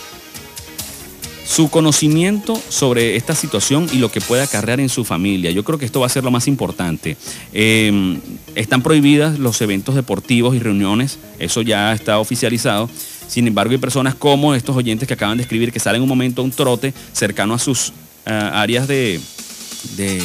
su 1.45 1.69
conocimiento 1.69 2.57
sobre 2.69 3.17
esta 3.17 3.35
situación 3.35 3.89
y 3.91 3.97
lo 3.97 4.09
que 4.09 4.21
puede 4.21 4.41
acarrear 4.41 4.79
en 4.79 4.87
su 4.87 5.03
familia. 5.03 5.51
Yo 5.51 5.65
creo 5.65 5.77
que 5.77 5.85
esto 5.85 5.99
va 5.99 6.05
a 6.05 6.09
ser 6.09 6.23
lo 6.23 6.31
más 6.31 6.47
importante. 6.47 7.17
Em, 7.51 8.21
están 8.55 8.81
prohibidas 8.81 9.37
los 9.37 9.59
eventos 9.59 9.95
deportivos 9.95 10.55
y 10.55 10.59
reuniones, 10.59 11.19
eso 11.39 11.61
ya 11.61 11.91
está 11.91 12.19
oficializado. 12.19 12.89
Sin 13.27 13.47
embargo, 13.47 13.71
hay 13.71 13.77
personas 13.77 14.15
como 14.15 14.55
estos 14.55 14.75
oyentes 14.75 15.07
que 15.07 15.13
acaban 15.13 15.37
de 15.37 15.43
escribir 15.43 15.71
que 15.71 15.79
salen 15.79 16.01
un 16.01 16.07
momento 16.07 16.41
a 16.41 16.45
un 16.45 16.51
trote 16.51 16.93
cercano 17.13 17.53
a 17.53 17.59
sus 17.59 17.93
eh, 18.25 18.31
áreas 18.31 18.87
de, 18.87 19.19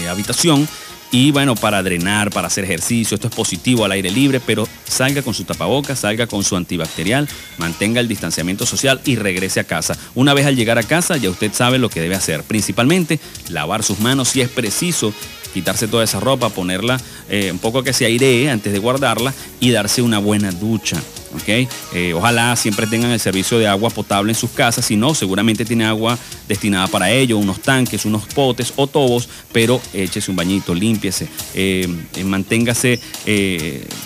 habitación 0.09 0.67
y 1.11 1.31
bueno, 1.31 1.55
para 1.55 1.83
drenar, 1.83 2.31
para 2.31 2.47
hacer 2.47 2.65
ejercicio, 2.65 3.15
esto 3.15 3.29
es 3.29 3.35
positivo 3.35 3.85
al 3.85 3.93
aire 3.93 4.11
libre, 4.11 4.41
pero 4.41 4.67
salga 4.85 5.21
con 5.21 5.35
su 5.35 5.45
tapabocas, 5.45 5.99
salga 5.99 6.27
con 6.27 6.43
su 6.43 6.57
antibacterial, 6.57 7.29
mantenga 7.59 8.01
el 8.01 8.09
distanciamiento 8.09 8.65
social 8.65 9.01
y 9.05 9.17
regrese 9.17 9.61
a 9.61 9.65
casa. 9.65 9.97
Una 10.15 10.33
vez 10.33 10.47
al 10.47 10.57
llegar 10.57 10.79
a 10.79 10.83
casa 10.83 11.19
ya 11.19 11.29
usted 11.29 11.53
sabe 11.53 11.79
lo 11.79 11.91
que 11.91 12.01
debe 12.01 12.15
hacer, 12.15 12.43
principalmente 12.45 13.21
lavar 13.51 13.83
sus 13.83 14.01
manos 14.01 14.31
si 14.31 14.41
es 14.41 14.49
preciso 14.49 15.13
quitarse 15.53 15.87
toda 15.87 16.05
esa 16.05 16.19
ropa, 16.19 16.49
ponerla 16.49 16.99
eh, 17.29 17.51
un 17.53 17.59
poco 17.59 17.83
que 17.83 17.93
se 17.93 18.07
airee 18.07 18.51
antes 18.51 18.73
de 18.73 18.79
guardarla 18.79 19.33
y 19.61 19.71
darse 19.71 20.03
una 20.03 20.19
buena 20.19 20.51
ducha. 20.51 20.97
¿Okay? 21.35 21.69
Eh, 21.95 22.15
ojalá 22.15 22.55
siempre 22.57 22.87
tengan 22.87 23.11
el 23.11 23.21
servicio 23.21 23.59
de 23.59 23.67
agua 23.67 23.91
potable 23.91 24.33
en 24.33 24.37
sus 24.37 24.51
casas, 24.51 24.85
si 24.85 24.97
no, 24.97 25.15
seguramente 25.15 25.65
tiene 25.65 25.85
agua 25.85 26.19
destinada 26.49 26.87
para 26.89 27.11
ello, 27.11 27.39
unos 27.39 27.61
tanques, 27.61 28.05
unos 28.05 28.25
potes 28.27 28.73
o 28.77 28.87
tobos, 28.87 29.29
pero 29.53 29.81
échese 29.93 30.31
un 30.31 30.37
bañito, 30.37 30.75
límpiese, 30.75 31.29
eh, 31.55 31.89
manténgase 32.25 33.01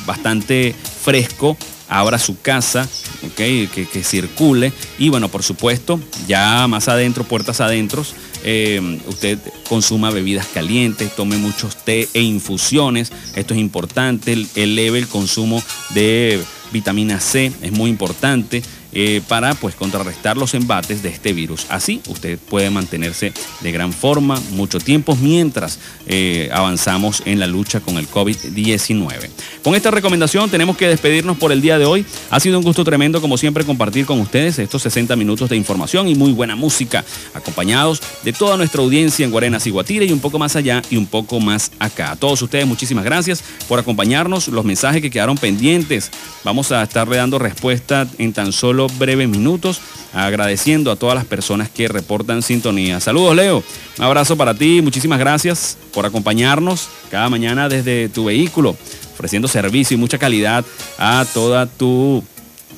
bastante 0.07 0.75
fresco 1.03 1.57
abra 1.89 2.19
su 2.19 2.41
casa, 2.41 2.89
que, 3.37 3.69
circule 4.03 4.73
y 4.99 5.09
bueno, 5.09 5.29
por 5.29 5.43
supuesto, 5.43 6.01
ya 6.27 6.67
más 6.69 6.89
adentro, 6.89 7.25
puertas 7.25 7.61
adentro, 7.61 8.05
eh, 8.45 9.01
usted 9.07 9.39
consuma 9.69 10.11
bebidas 10.11 10.47
calientes, 10.47 11.15
tome 11.15 11.37
muchos 11.37 11.77
té 11.77 12.09
e 12.15 12.23
infusiones, 12.23 13.13
esto 13.35 13.55
es 13.55 13.61
importante, 13.61 14.47
eleve 14.55 14.99
el 14.99 15.09
consumo 15.09 15.63
de 15.91 16.43
vitamina 16.73 17.21
C, 17.21 17.53
es 17.63 17.73
muy 17.73 17.91
importante. 17.91 18.63
Eh, 18.93 19.21
para 19.29 19.55
pues 19.55 19.75
contrarrestar 19.75 20.37
los 20.37 20.55
embates 20.55 21.03
de 21.03 21.11
este 21.11 21.33
virus. 21.33 21.67
Así 21.69 22.01
usted 22.09 22.39
puede 22.39 22.71
mantenerse 22.71 23.33
de 23.61 23.73
gran 23.73 23.93
forma 23.93 24.41
mucho 24.53 24.79
tiempo 24.79 25.17
mientras 25.17 25.79
eh, 26.07 26.49
avanzamos 26.53 27.23
en 27.27 27.39
la 27.39 27.47
lucha 27.47 27.81
con 27.81 27.99
el 27.99 28.09
COVID-19. 28.09 29.29
Con 29.63 29.75
esta 29.75 29.91
recomendación 29.91 30.49
tenemos 30.49 30.77
que 30.77 30.89
despedirnos 30.89 31.37
por 31.37 31.53
el 31.53 31.61
día 31.61 31.79
de 31.79 31.85
hoy. 31.85 32.07
Ha 32.31 32.41
sido 32.41 32.59
un 32.59 32.65
gusto 32.65 32.85
tremendo 32.85 33.21
como 33.21 33.37
siempre 33.37 33.65
compartir 33.65 34.07
con 34.07 34.21
ustedes 34.21 34.59
estos 34.59 34.83
60 34.83 35.15
minutos 35.17 35.51
de 35.51 35.57
información 35.57 36.09
y 36.09 36.15
muy 36.15 36.33
buena 36.33 36.57
música 36.57 37.05
acompañados 37.35 38.01
de 38.23 38.33
toda 38.33 38.57
nuestra 38.57 38.83
audiencia 38.83 39.25
en 39.25 39.31
Guarenas 39.31 39.67
y 39.67 39.71
Guatire 39.71 40.07
y 40.07 40.13
un 40.13 40.21
poco 40.21 40.39
más 40.39 40.57
allá 40.57 40.81
y 40.91 40.97
un 40.97 41.07
poco 41.07 41.41
más 41.41 41.73
acá. 41.79 42.13
A 42.13 42.17
todos 42.17 42.41
ustedes 42.41 42.67
muchísimas 42.67 43.05
gracias 43.05 43.43
por 43.69 43.79
acompañarnos. 43.79 44.49
Los 44.49 44.65
mensajes 44.65 45.03
que 45.03 45.11
quedaron 45.11 45.37
pendientes 45.37 46.11
vamos 46.45 46.73
a 46.73 46.83
estarle 46.83 47.17
dando 47.17 47.39
respuesta 47.39 48.07
en 48.19 48.33
tan 48.33 48.53
solo 48.77 48.89
breves 48.99 49.27
minutos 49.27 49.81
agradeciendo 50.13 50.93
a 50.93 50.97
todas 50.97 51.15
las 51.15 51.25
personas 51.25 51.71
que 51.71 51.89
reportan 51.89 52.43
sintonía. 52.43 53.01
Saludos 53.01 53.35
Leo, 53.35 53.65
un 53.99 54.05
abrazo 54.05 54.37
para 54.37 54.53
ti, 54.53 54.83
muchísimas 54.83 55.19
gracias 55.19 55.79
por 55.95 56.05
acompañarnos 56.05 56.89
cada 57.11 57.31
mañana 57.31 57.71
desde 57.71 58.11
tu 58.11 58.27
vehículo, 58.27 58.77
ofreciendo 59.15 59.49
servicio 59.49 59.95
y 59.95 59.99
mucha 59.99 60.19
calidad 60.19 60.63
a 60.99 61.25
toda 61.33 61.65
tu 61.65 62.23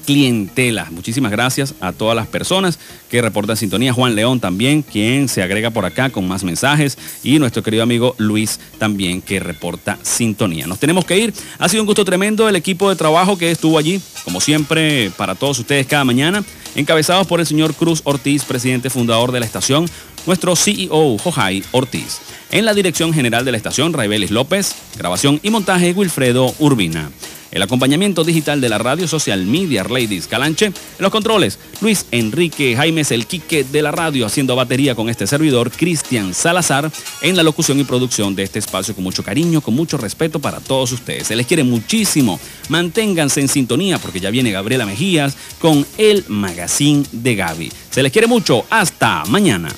clientela. 0.09 0.89
Muchísimas 0.91 1.31
gracias 1.31 1.75
a 1.81 1.93
todas 1.93 2.17
las 2.17 2.27
personas 2.27 2.79
que 3.11 3.21
reportan 3.21 3.59
sintonía. 3.59 3.93
Juan 3.93 4.15
León 4.15 4.41
también, 4.41 4.81
quien 4.81 5.29
se 5.29 5.43
agrega 5.43 5.69
por 5.69 5.85
acá 5.85 6.09
con 6.09 6.27
más 6.27 6.45
mensajes. 6.45 6.97
Y 7.23 7.39
nuestro 7.39 7.63
querido 7.63 7.83
amigo 7.83 8.15
Luis 8.17 8.59
también, 8.79 9.21
que 9.21 9.39
reporta 9.39 9.99
sintonía. 10.01 10.67
Nos 10.67 10.79
tenemos 10.79 11.05
que 11.05 11.19
ir. 11.19 11.35
Ha 11.59 11.69
sido 11.69 11.83
un 11.83 11.87
gusto 11.87 12.07
tremendo 12.07 12.49
el 12.49 12.57
equipo 12.57 12.89
de 12.89 12.97
trabajo 12.97 13.37
que 13.37 13.51
estuvo 13.51 13.77
allí, 13.77 14.01
como 14.25 14.41
siempre, 14.41 15.11
para 15.15 15.35
todos 15.35 15.59
ustedes 15.59 15.87
cada 15.87 16.07
mañana, 16.07 16.43
encabezados 16.75 17.27
por 17.27 17.41
el 17.41 17.47
señor 17.47 17.75
Cruz 17.75 18.01
Ortiz, 18.05 18.45
presidente 18.45 18.89
fundador 18.89 19.31
de 19.31 19.41
la 19.41 19.47
estación, 19.47 19.85
nuestro 20.27 20.57
CEO, 20.57 21.19
Jojai 21.19 21.63
Ortiz. 21.73 22.21
En 22.51 22.65
la 22.65 22.73
dirección 22.73 23.13
general 23.13 23.45
de 23.45 23.51
la 23.51 23.59
estación, 23.59 23.93
Raibelis 23.93 24.31
López, 24.31 24.75
grabación 24.97 25.39
y 25.43 25.51
montaje, 25.51 25.93
Wilfredo 25.93 26.55
Urbina. 26.61 27.11
El 27.51 27.63
acompañamiento 27.63 28.25
digital 28.25 28.61
de 28.61 28.69
la 28.69 28.79
radio 28.79 29.09
social 29.09 29.45
Media 29.47 29.85
Ladies 29.85 30.27
Calanche. 30.27 30.67
En 30.67 30.73
los 30.99 31.11
controles, 31.11 31.59
Luis 31.81 32.07
Enrique 32.11 32.77
Jaimes 32.77 33.11
el 33.11 33.27
Quique 33.27 33.65
de 33.65 33.83
la 33.83 33.91
radio 33.91 34.27
haciendo 34.27 34.55
batería 34.57 34.95
con 34.95 35.09
este 35.09 35.27
servidor, 35.27 35.71
Cristian 35.71 36.35
Salazar, 36.35 36.91
en 37.23 37.37
la 37.37 37.43
locución 37.43 37.81
y 37.81 37.85
producción 37.85 38.35
de 38.35 38.43
este 38.43 38.59
espacio 38.59 38.95
con 38.95 39.05
mucho 39.05 39.23
cariño, 39.23 39.61
con 39.61 39.75
mucho 39.75 39.97
respeto 39.97 40.39
para 40.41 40.61
todos 40.61 40.93
ustedes. 40.93 41.27
Se 41.27 41.37
les 41.37 41.47
quiere 41.47 41.65
muchísimo. 41.65 42.39
Manténganse 42.69 43.41
en 43.41 43.49
sintonía 43.49 43.99
porque 43.99 44.21
ya 44.21 44.31
viene 44.31 44.51
Gabriela 44.51 44.87
Mejías 44.87 45.37
con 45.59 45.87
el 45.97 46.25
Magazine 46.29 47.05
de 47.13 47.35
Gaby. 47.35 47.73
Se 47.91 48.03
les 48.03 48.13
quiere 48.13 48.27
mucho. 48.27 48.65
Hasta 48.71 49.25
mañana. 49.27 49.69